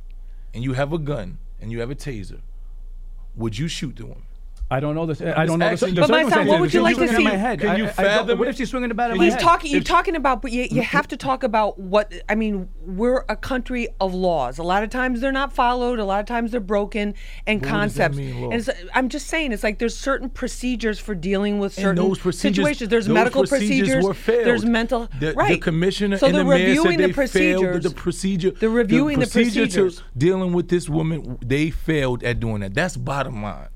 [0.54, 2.40] and you have a gun, and you have a taser.
[3.36, 4.24] Would you shoot the woman?
[4.72, 5.38] I don't know the.
[5.40, 5.96] I don't know the, asking.
[5.96, 7.16] But Mysonne, what would you like to see?
[7.18, 7.60] In my head.
[7.60, 9.26] Can I- you I- I don't- fathom What if she's swinging the bat in my
[9.26, 9.42] He's head?
[9.42, 9.70] talking.
[9.72, 12.70] You're If- talking about, but you, you have to talk about what I mean.
[12.86, 14.58] We're a country of laws.
[14.60, 16.00] A lot of times they're not followed.
[16.00, 17.14] A lot of times they're broken
[17.46, 18.18] and But what does that concepts.
[18.18, 21.96] mean, and it's, I'm just saying, it's like there's certain procedures for dealing with certain
[21.96, 22.90] those situations.
[22.90, 23.80] There's those medical procedures.
[23.90, 24.06] procedures.
[24.06, 24.46] Were failed.
[24.46, 25.10] There's mental.
[25.20, 25.50] The, right.
[25.50, 27.62] the commissioner so and they're the mayor reviewing said the they procedures.
[27.62, 28.52] failed the procedure.
[28.52, 29.98] They're reviewing the procedure procedures.
[29.98, 31.38] to dealing with this woman.
[31.46, 32.74] They failed at doing that.
[32.74, 33.68] That's bottom line.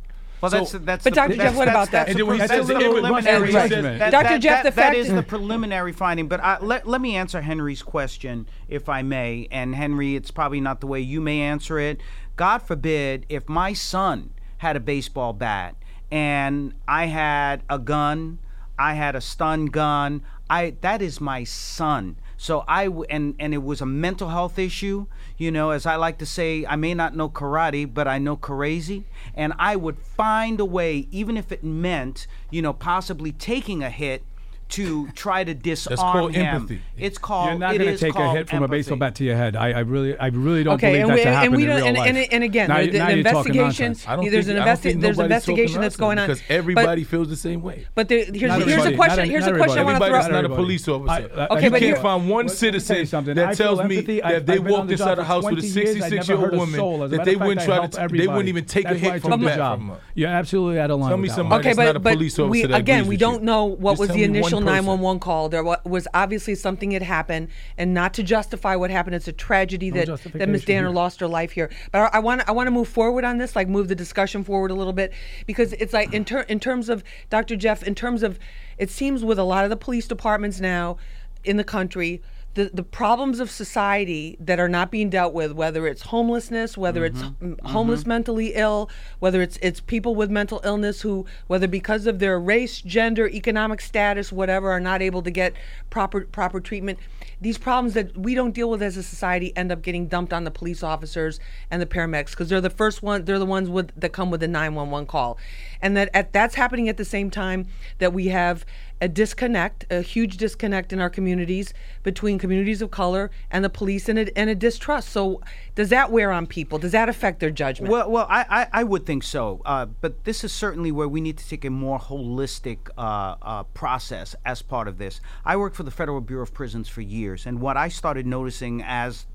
[0.54, 1.04] Well, So- that's that's.
[1.04, 1.36] But the- Dr.
[1.36, 2.08] Jeff, what about that?
[2.08, 3.52] that's And the then when he pre- says that's the it, it- preliminary.
[3.54, 3.70] Right.
[3.70, 4.40] says- That- Dr.
[4.40, 6.28] Jeff, the that- that fact- is the preliminary finding.
[6.28, 9.48] But I, let let me answer Henry's question, if I may.
[9.52, 12.00] And Henry, it's probably not the way you may answer it.
[12.36, 15.76] God forbid if my son had a baseball bat
[16.12, 18.40] and I had a gun,
[18.78, 20.22] I had a stun gun.
[20.50, 22.18] I that is my son.
[22.38, 25.08] So I w- and and it was a mental health issue.
[25.38, 28.36] You know, as I like to say, I may not know karate, but I know
[28.36, 33.84] crazy, and I would find a way, even if it meant, you know, possibly taking
[33.84, 34.24] a hit
[34.68, 36.46] to try to disarm called him.
[36.46, 36.82] empathy.
[36.98, 37.50] It's called.
[37.50, 39.56] You're not going to take a hit from a baseball bat to your head.
[39.56, 41.64] I, I really, I really don't Okay, believe and that we, to happen and we
[41.64, 42.08] in don't, real and, life.
[42.10, 43.96] and, and again, Now the now you're investigation.
[44.08, 47.04] I don't there's an I investi- there's nobody's investigation that's going on because but- everybody
[47.04, 47.86] feels the same way.
[47.94, 49.20] But there, here's, Not here's a question.
[49.20, 50.42] Not- here's not a question I want to Everybody's throw.
[50.42, 51.30] not a police officer.
[51.36, 53.36] I- I- Okay, you but can't find one Let me citizen something.
[53.36, 55.54] that tells me that they I've been on walked the inside job a house with
[55.60, 57.04] a 20 years, I 66 never year old woman, soul.
[57.04, 59.22] As a that they wouldn't try to, they wouldn't even take a That's why hit
[59.22, 59.80] from the that job.
[59.80, 59.92] from.
[60.16, 61.10] You're absolutely out of line.
[61.10, 63.66] Tell me somebody that's not a but police we officer that again we don't know
[63.66, 65.50] what was the initial initial 911 call.
[65.50, 69.16] There was obviously something had happened, and not to justify what happened.
[69.16, 70.96] It's a tragedy that that Miss Danner here.
[70.96, 71.70] lost her life here.
[71.92, 74.72] But I want I want to move forward on this, like move the discussion forward
[74.72, 75.14] a little bit,
[75.46, 77.56] because it's like in ter- in terms of Dr.
[77.56, 78.40] Jeff, in terms of
[78.78, 80.98] it seems with a lot of the police departments now
[81.44, 82.22] in the country.
[82.56, 87.06] The, the problems of society that are not being dealt with, whether it's homelessness, whether
[87.06, 88.90] it's mm, homeless mentally ill,
[89.20, 93.82] whether it's it's people with mental illness who, whether because of their race, gender, economic
[93.82, 95.54] status, whatever, are not able to get
[95.90, 96.98] proper proper treatment.
[97.42, 100.46] These problems that we don't deal with as a society end up getting dumped on
[100.46, 101.40] the police officers
[101.70, 103.26] and the paramedics because they're the first one.
[103.26, 105.38] They're the ones with that come with the 911 call,
[105.82, 107.68] and that at, that's happening at the same time
[108.00, 108.66] that we have
[109.02, 111.74] a disconnect, a huge disconnect in our communities
[112.04, 115.10] between communities of color and the police, and a, and a distrust.
[115.10, 115.42] So,
[115.76, 116.78] does that wear on people?
[116.78, 117.92] Does that affect their judgment?
[117.92, 119.62] Well, well, I, I, I would think so.
[119.66, 123.64] Uh, but this is certainly where we need to take a more holistic uh, uh,
[123.64, 125.20] process as part of this.
[125.44, 128.82] I worked for the Federal Bureau of Prisons for years, and what I started noticing
[128.84, 129.26] as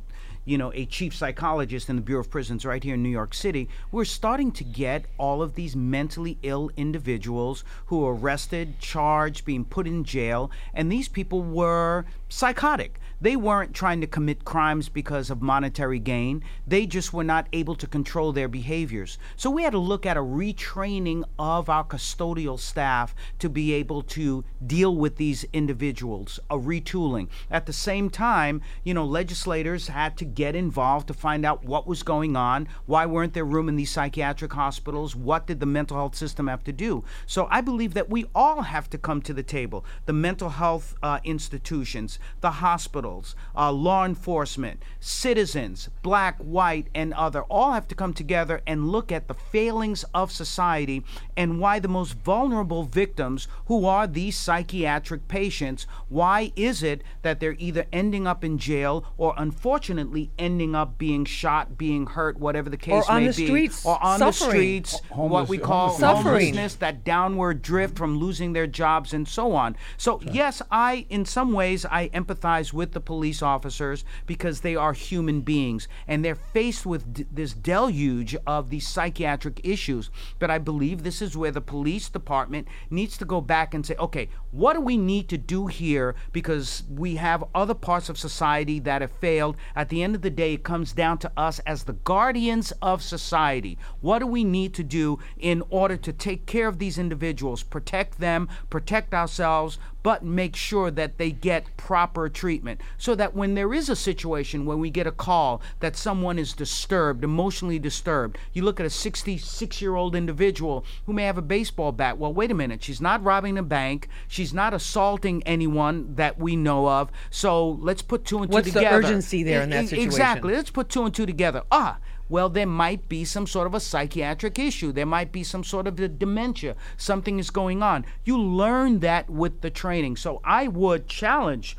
[0.50, 3.34] you know, a chief psychologist in the Bureau of Prisons right here in New York
[3.34, 9.44] City, we're starting to get all of these mentally ill individuals who are arrested, charged,
[9.44, 12.98] being put in jail, and these people were psychotic.
[13.22, 16.42] They weren't trying to commit crimes because of monetary gain.
[16.66, 19.18] They just were not able to control their behaviors.
[19.36, 24.00] So we had to look at a retraining of our custodial staff to be able
[24.02, 27.28] to deal with these individuals, a retooling.
[27.50, 31.86] At the same time, you know, legislators had to get involved to find out what
[31.86, 35.98] was going on, why weren't there room in these psychiatric hospitals, what did the mental
[35.98, 37.04] health system have to do.
[37.26, 39.84] So I believe that we all have to come to the table.
[40.06, 47.42] The mental health uh, institutions, the hospitals, uh, law enforcement, citizens, black, white, and other,
[47.42, 51.04] all have to come together and look at the failings of society
[51.36, 57.38] and why the most vulnerable victims, who are these psychiatric patients, why is it that
[57.40, 62.68] they're either ending up in jail or unfortunately ending up being shot, being hurt, whatever
[62.70, 64.50] the case may the be, streets, or on the suffering.
[64.58, 66.24] streets, what we call homeless- Suffering.
[66.24, 69.76] homelessness, that downward drift from losing their jobs and so on.
[69.96, 74.92] So yes, I in some ways I empathize with the police officers because they are
[74.92, 80.10] human beings and they're faced with d- this deluge of these psychiatric issues.
[80.38, 83.94] But I believe this is where the police department needs to go back and say,
[83.96, 88.78] okay, what do we need to do here because we have other parts of society
[88.80, 89.56] that have failed.
[89.74, 93.02] At the end of the day, it comes down to us as the guardians of
[93.02, 93.78] society.
[94.00, 98.18] What do we need to do in order to take care of these individuals, protect
[98.18, 101.99] them, protect ourselves, but make sure that they get proper
[102.32, 106.38] treatment so that when there is a situation when we get a call that someone
[106.38, 111.38] is disturbed, emotionally disturbed, you look at a 66 year old individual who may have
[111.38, 112.18] a baseball bat.
[112.18, 116.56] Well, wait a minute, she's not robbing a bank, she's not assaulting anyone that we
[116.56, 117.10] know of.
[117.30, 118.98] So let's put two and two What's the together.
[118.98, 120.04] urgency there in that situation?
[120.04, 120.54] Exactly.
[120.54, 121.62] Let's put two and two together.
[121.70, 121.98] Ah,
[122.30, 124.92] well, there might be some sort of a psychiatric issue.
[124.92, 126.76] There might be some sort of a dementia.
[126.96, 128.06] Something is going on.
[128.24, 130.16] You learn that with the training.
[130.16, 131.76] So I would challenge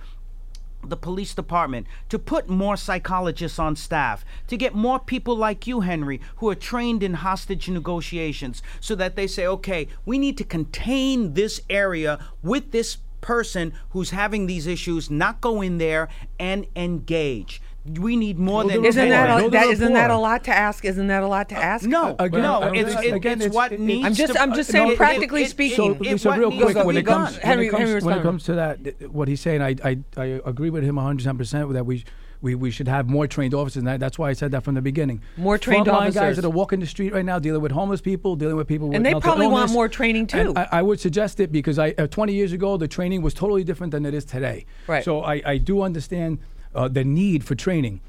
[0.84, 5.82] the police department to put more psychologists on staff, to get more people like you,
[5.82, 10.44] Henry, who are trained in hostage negotiations, so that they say, okay, we need to
[10.44, 16.10] contain this area with this person who's having these issues, not go in there
[16.40, 17.62] and engage.
[17.84, 20.22] We need more than Isn't that, Build a, a that isn't that a rapport.
[20.22, 20.86] lot to ask?
[20.86, 21.84] Isn't that a lot to ask?
[21.84, 24.06] no, Again, no, don't it's, think- it- again, it's it's- what it- needs.
[24.06, 25.76] I'm just- to- I'm just saying it- practically it- it- speaking.
[25.78, 27.34] So, it- Lisa, what real needs quick, to when be it comes, done.
[27.40, 28.22] when Henry- it comes, Henry, when it respond.
[28.24, 31.74] comes to that, th- what he's saying, I, I, I agree with him 110 percent
[31.74, 32.04] that we.
[32.44, 34.74] We, we should have more trained officers, and that, that's why I said that from
[34.74, 35.22] the beginning.
[35.38, 36.16] More trained Frontline officers.
[36.16, 38.88] guys that are walking the street right now, dealing with homeless people, dealing with people
[38.88, 39.74] with And they mental probably want illness.
[39.74, 40.52] more training, too.
[40.56, 43.64] I, I would suggest it because I uh, 20 years ago the training was totally
[43.64, 44.66] different than it is today.
[44.88, 45.04] Right.
[45.04, 46.40] So I, I do understand
[46.76, 48.02] uh, the need for training.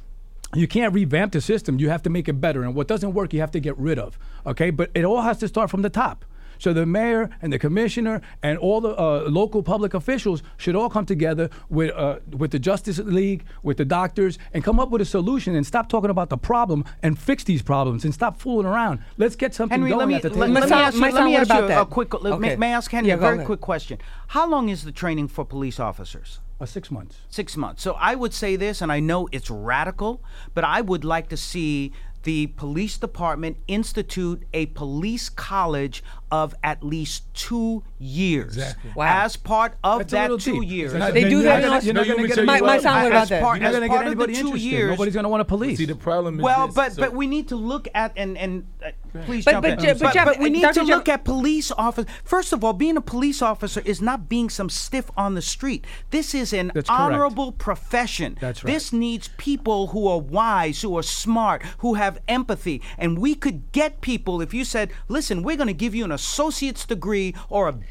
[0.55, 1.79] You can't revamp the system.
[1.79, 2.63] You have to make it better.
[2.63, 4.19] And what doesn't work, you have to get rid of.
[4.47, 4.71] Okay?
[4.71, 6.25] But it all has to start from the top.
[6.63, 10.89] So the mayor and the commissioner and all the uh, local public officials should all
[10.89, 15.03] come together with uh, with the Justice League, with the doctors, and come up with
[15.03, 18.65] a solution and stop talking about the problem and fix these problems and stop fooling
[18.65, 19.01] around.
[19.17, 20.61] Let's get something Henry, going let me, at the let, table.
[20.61, 22.15] let me ask you, let me what ask you about a quick.
[22.15, 22.39] Okay.
[22.39, 23.47] May, may I ask Henry Yeah, a very ahead.
[23.47, 23.99] quick question?
[24.29, 26.39] How long is the training for police officers?
[26.61, 27.17] Uh, six months.
[27.29, 27.83] Six months.
[27.83, 30.23] So I would say this, and I know it's radical,
[30.55, 31.93] but I would like to see
[32.23, 38.91] the police department institute a police college of at least two years Exactly.
[38.97, 39.22] Wow.
[39.24, 40.70] as part of That's that two deep.
[40.70, 40.95] years.
[40.95, 43.07] Not- They do that in gonna- you're not gonna would get My- my sound, As
[43.07, 43.43] about that?
[43.43, 44.68] part- You're not as going to part get of the anybody two interested.
[44.70, 45.78] years- Nobody's going to want to police.
[45.78, 48.37] See, the problem is Well, this, but so- but we need to look at and
[48.39, 48.89] and uh,
[49.26, 49.78] please But- jump but in.
[49.78, 50.80] Je- but Jeff, we need Dr.
[50.80, 52.11] to Jeff- look at police officers.
[52.24, 55.85] First of all, being a police officer is not being some stiff on the street.
[56.11, 57.01] This is an That's correct.
[57.03, 58.39] honorable profession.
[58.41, 58.72] That's right.
[58.72, 62.80] This needs people who are wise, who are smart, who have empathy.
[62.99, 66.12] And we could get people if you said, "Listen, we're going to give you an
[66.23, 67.83] associate's degree or a BA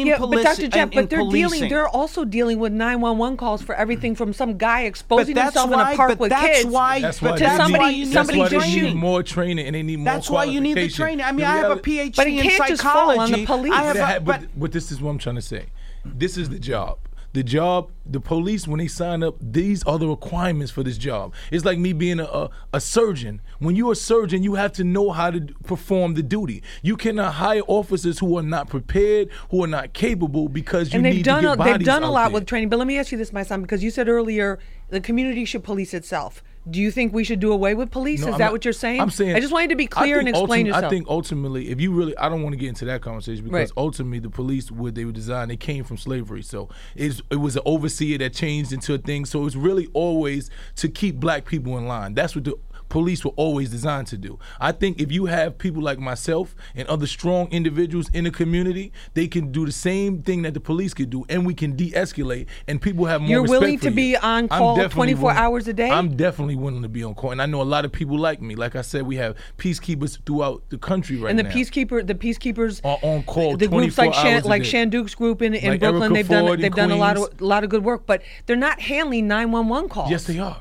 [0.00, 0.68] in, Yeah, police, but Dr.
[0.68, 1.68] Jeff, in, in but they're policing." dealing.
[1.70, 5.94] They're also dealing with 911 calls for everything from some guy exposing himself why, in
[5.94, 6.66] a park but with that's kids.
[6.70, 8.82] why, That's but why to they that's somebody- why need, somebody that's why training.
[8.84, 11.24] they need more training and they need more That's why you need the training.
[11.24, 13.38] I mean, The I have a PhD But it in can't just fall on the
[13.38, 13.46] psychology.
[13.46, 13.72] police.
[13.72, 15.66] I have a, ha- but, but, but this is what I'm trying to say.
[16.04, 16.98] This is the job.
[17.32, 21.32] The job, the police, when they sign up, these are the requirements for this job.
[21.52, 23.40] It's like me being a, a, a surgeon.
[23.60, 26.62] When you're a surgeon, you have to know how to perform the duty.
[26.82, 31.06] You cannot hire officers who are not prepared, who are not capable, because you and
[31.06, 32.34] they've need done to a, get they've done a lot there.
[32.34, 32.68] with training.
[32.68, 34.58] But let me ask you this, Mysonne, because you said earlier
[34.88, 36.42] the community should police itself.
[36.68, 38.20] Do you think we should do away with police?
[38.20, 39.00] No, Is I'm that not- what you're saying?
[39.00, 39.34] I'm saying.
[39.34, 40.84] I just wanted to be clear and explain ultim- yourself.
[40.84, 43.70] I think ultimately, if you really, I don't want to get into that conversation because
[43.70, 43.72] Right.
[43.78, 46.42] ultimately the police, what they were designed, they came from slavery.
[46.42, 49.24] So it's, it was an overseer that changed into a thing.
[49.24, 52.12] So it's really always to keep black people in line.
[52.14, 52.54] That's what the
[52.90, 54.38] police were always designed to do.
[54.60, 58.92] I think if you have people like myself and other strong individuals in the community,
[59.14, 62.46] they can do the same thing that the police could do, and we can de-escalate,
[62.68, 63.94] and people have more You're willing to you.
[63.94, 65.88] be on call 24 willing- hours a day?
[65.88, 68.42] I'm definitely willing to be on call, and I know a lot of people like
[68.42, 68.54] me.
[68.56, 71.28] Like I said, we have peacekeepers throughout the country right now.
[71.30, 71.50] and the now.
[71.50, 74.64] peacekeeper, the peacekeepers Are on call The groups 24 like Shan, like.
[74.64, 77.16] Shanduke's group in, in Like Brooklyn, Erica they've done Ford in they've done a lot
[77.16, 80.10] of a lot of good work, but they're not handling 911 calls.
[80.10, 80.60] Yes, they are.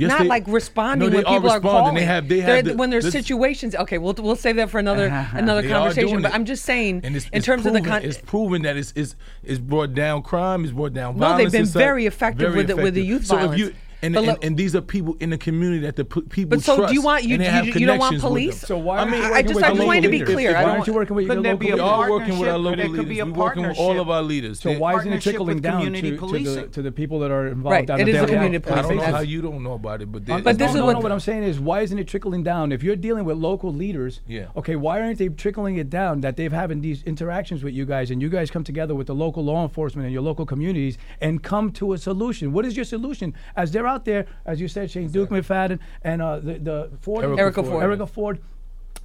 [0.00, 1.94] Yes, not they- like responding No, when people are, calling.
[1.94, 2.28] They have.
[2.28, 2.64] They have.
[2.64, 3.74] the- when there's this- situations.
[3.74, 6.22] Okay, we'll we'll save that for another another conversation.
[6.22, 6.34] But.
[6.34, 8.92] I'm just saying, it's, in it's terms proven, of the con- it's proven that it's,
[8.96, 11.38] it's it's brought down crime, it's brought down violence.
[11.38, 13.60] No, they've been very effective Very with the- with the youth so violence.
[13.60, 16.22] If you, and, and, look- and these are people in the community that the p-
[16.22, 16.94] people But so do trust.
[16.94, 18.60] you want- you- and they you- you don't want connections with police?
[18.60, 18.66] them.
[18.68, 20.34] So why I mean, I working just- with I your just local to be leaders?
[20.34, 20.50] clear.
[20.50, 21.80] I Why don't aren't you want- working with your Couldn't there local be a we
[21.80, 22.64] are working with our partnership?
[22.64, 23.08] local could leaders.
[23.08, 24.60] be a We're working with all of our leaders.
[24.60, 27.90] So why isn't it trickling down to, the, to the people that are involved Right,
[27.90, 28.78] on it a is a daily community basis?
[28.78, 31.12] I don't know how you don't know about it, but But this is what- what
[31.12, 32.72] I'm saying is, why isn't it trickling down?
[32.72, 34.46] If you're dealing with local leaders, Yeah.
[34.56, 38.10] okay, why aren't they trickling it down that they've having these interactions with you guys
[38.10, 41.42] and you guys come together with the local law enforcement and your local communities and
[41.42, 42.52] come to a solution?
[42.52, 43.34] What is your solution?
[43.56, 47.40] As they're out there, as you said, Shanduke McPhatter and uh, the, the Ford, Erica
[47.40, 47.72] Erica Ford.
[47.72, 47.82] Ford.
[47.82, 48.40] Erica Ford.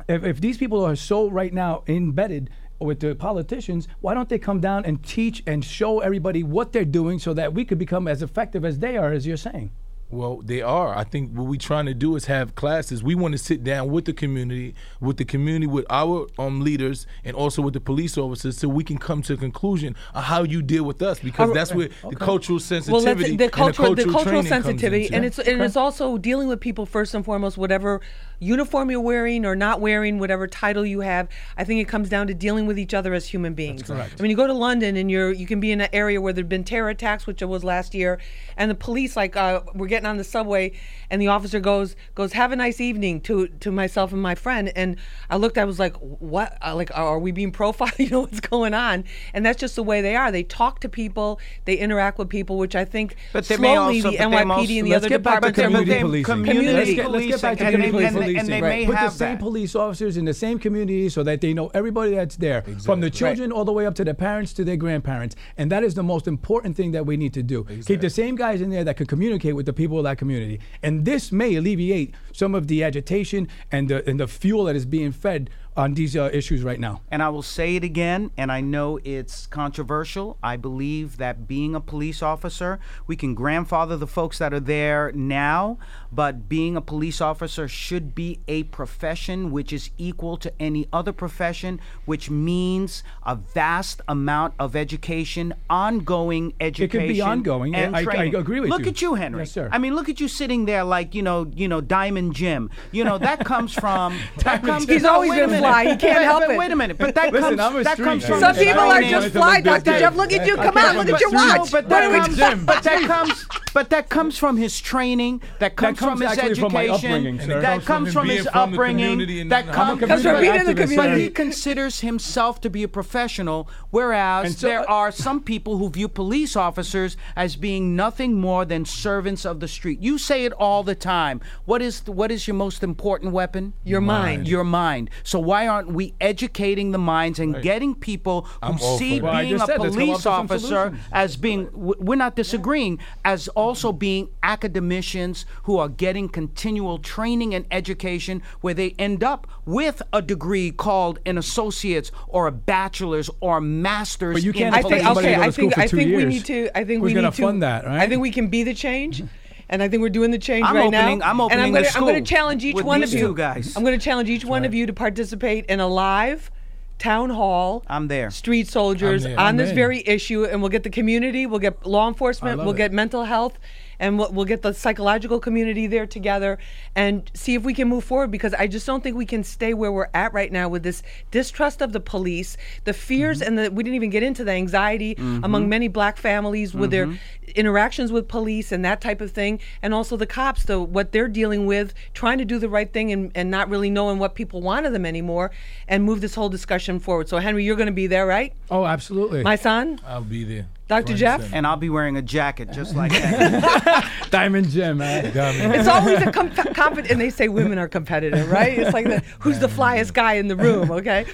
[0.07, 4.37] If, if these people are so right now embedded with the politicians, why don't they
[4.37, 8.07] come down and teach and show everybody what they're doing so that we could become
[8.07, 9.71] as effective as they are, as you're saying?
[10.11, 10.95] Well, they are.
[10.95, 13.03] I think what we're trying to do is have classes.
[13.03, 17.07] We want to sit down with the community, with the community, with our um, leaders,
[17.23, 20.43] and also with the police officers, so we can come to a conclusion of how
[20.43, 24.03] you deal with us, because that's where the cultural well, sensitivity, that's the cultural, the
[24.03, 27.25] the cultural training comes sensitivity, and it's and it's also dealing with people first and
[27.25, 27.99] foremost, whatever
[28.39, 31.27] uniform you're wearing or not wearing, whatever title you have.
[31.57, 33.83] I think it comes down to dealing with each other as human beings.
[33.83, 34.15] Correct.
[34.19, 36.33] I mean, you go to London and you're you can be in an area where
[36.33, 38.19] there've been terror attacks, which it was last year,
[38.57, 40.71] and the police like uh, we're getting on the subway,
[41.09, 44.71] and the officer goes goes have a nice evening to to myself and my friend,
[44.75, 44.97] and
[45.29, 46.57] I looked, I was like, what?
[46.65, 47.93] Uh, like, are we being profiled?
[47.99, 49.03] you know what's going on?
[49.33, 50.31] And that's just the way they are.
[50.31, 53.97] They talk to people, they interact with people, which I think But they may slowly
[54.03, 56.23] also- the NYPD also- and the let's other get back to departments are community moving.
[56.23, 56.23] policing.
[56.45, 58.39] Community let's get, let's policing, get back to and community they- and they- policing.
[58.39, 59.39] and they may Put the same that.
[59.39, 63.09] police officers in the same community so that they know everybody that's there, from the
[63.09, 65.35] children all the way up to their parents to their grandparents.
[65.57, 67.63] And that is the most important thing that we need to do.
[67.85, 70.59] Keep the same guys in there that can communicate with the people of that community.
[70.83, 74.85] And this may alleviate some of the agitation and the and the fuel that is
[74.85, 77.01] being fed on these uh, issues right now.
[77.11, 80.37] And I will say it again, and I know it's controversial.
[80.41, 85.11] I believe that being a police officer, we can grandfather the folks that are there
[85.13, 85.77] now,
[86.13, 91.11] but being a police officer should be a profession which is equal to any other
[91.11, 96.85] profession, which means a vast amount of education, ongoing education.
[97.01, 97.75] It could be ongoing.
[97.75, 98.35] And I- I training.
[98.35, 98.85] agree with look you.
[98.85, 99.41] Look at you, Henry.
[99.41, 99.69] Yes, sir.
[99.71, 102.69] I mean, look at you sitting there like you know, you know, Diamond Jim.
[102.91, 104.17] You know that comes from.
[104.37, 105.64] that comes, He's always wait a been minute.
[105.69, 105.83] Fly.
[105.85, 106.57] He can't Wait, help but it.
[106.57, 107.59] Wait a minute, but that Listen, comes.
[107.61, 108.39] I'm a that street comes from.
[108.39, 109.99] Some people are just fly, Dr.
[109.99, 110.15] Jeff.
[110.15, 110.55] Look at you.
[110.55, 111.71] Come on, look at your No, watch.
[111.71, 115.41] but that comes, but that comes, but that comes from his training.
[115.59, 117.11] That comes, comes from his actually from education.
[117.11, 119.49] upbringing, that Comes from comes him from being his upbringing.
[119.49, 121.09] That not- I'm a comes Comes from being in the community.
[121.11, 125.89] but he considers himself to be a professional, whereas so- there are some people who
[125.89, 130.01] view police officers as being nothing more than servants of the street.
[130.01, 131.41] You say it all the time.
[131.65, 133.73] What is the, what is your most important weapon?
[133.83, 134.47] Your mind.
[134.47, 135.09] Your mind.
[135.23, 139.25] So why aren't we educating the minds and getting people who I'm see for.
[139.25, 141.69] Well, being a said, police up with some officer as being?
[141.73, 148.73] We're not disagreeing as also being academicians who are getting continual training and education where
[148.73, 154.33] they end up with a degree called an associate's or a bachelor's or a master's
[154.35, 155.29] But you can't I expect think okay.
[155.29, 156.33] to go to I school think for I two think we years.
[156.33, 156.77] need to.
[156.77, 158.01] I think Who's we gonna need to fund that, right?
[158.01, 159.23] I think we can be the change.
[159.69, 161.25] And I think we're doing the change I'm right opening- now.
[161.29, 163.75] I'm and I'm opening gonna, I'm going to challenge each one of you guys.
[163.75, 166.51] I'm going to challenge each one of you to participate in a live
[166.99, 167.83] town hall.
[167.87, 168.29] I'm there.
[168.31, 169.39] Street soldiers there.
[169.39, 169.75] on I'm this in.
[169.75, 172.77] very issue, and we'll get the community, we'll get law enforcement, we'll it.
[172.77, 173.57] get mental health,
[173.99, 176.57] and we'll, we'll get the psychological community there together
[176.95, 178.31] and see if we can move forward.
[178.31, 181.03] Because I just don't think we can stay where we're at right now with this
[181.31, 183.47] distrust of the police, the fears, Mm-hmm.
[183.47, 187.05] and the we didn't even get into the anxiety among many black families with their
[187.07, 187.51] Mm-hmm.
[187.55, 191.27] interactions with police and that type of thing, and also the cops, the what they're
[191.27, 194.61] dealing with, trying to do the right thing and, and not really knowing what people
[194.61, 195.51] want of them anymore,
[195.87, 197.29] and move this whole discussion forward.
[197.29, 198.53] So Henry, you're going to be there, right?
[198.71, 199.43] Oh, absolutely.
[199.43, 200.67] Mysonne, I'll be there.
[200.87, 201.15] Dr.
[201.15, 201.51] Jeff?
[201.51, 204.11] And I'll be wearing a jacket just like that.
[204.29, 205.33] Diamond Jim, man.
[205.33, 205.75] Diamond.
[205.75, 208.77] it's always a com- confident, and they say women are competitive, right?
[208.77, 211.25] It's like the, who's the flyest guy in the room, okay?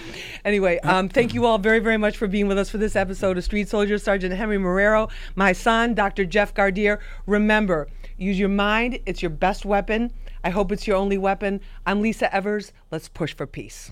[0.45, 3.37] Anyway, um, thank you all very, very much for being with us for this episode
[3.37, 3.97] of Street Soldier.
[3.97, 6.23] Sergeant Henry Marrero, Mysonne, Dr.
[6.25, 6.99] Jeff Gardere.
[7.27, 7.87] Remember,
[8.17, 10.11] use your mind, it's your best weapon.
[10.43, 11.59] I hope it's your only weapon.
[11.85, 12.71] I'm Lisa Evers.
[12.89, 13.91] Let's push for peace.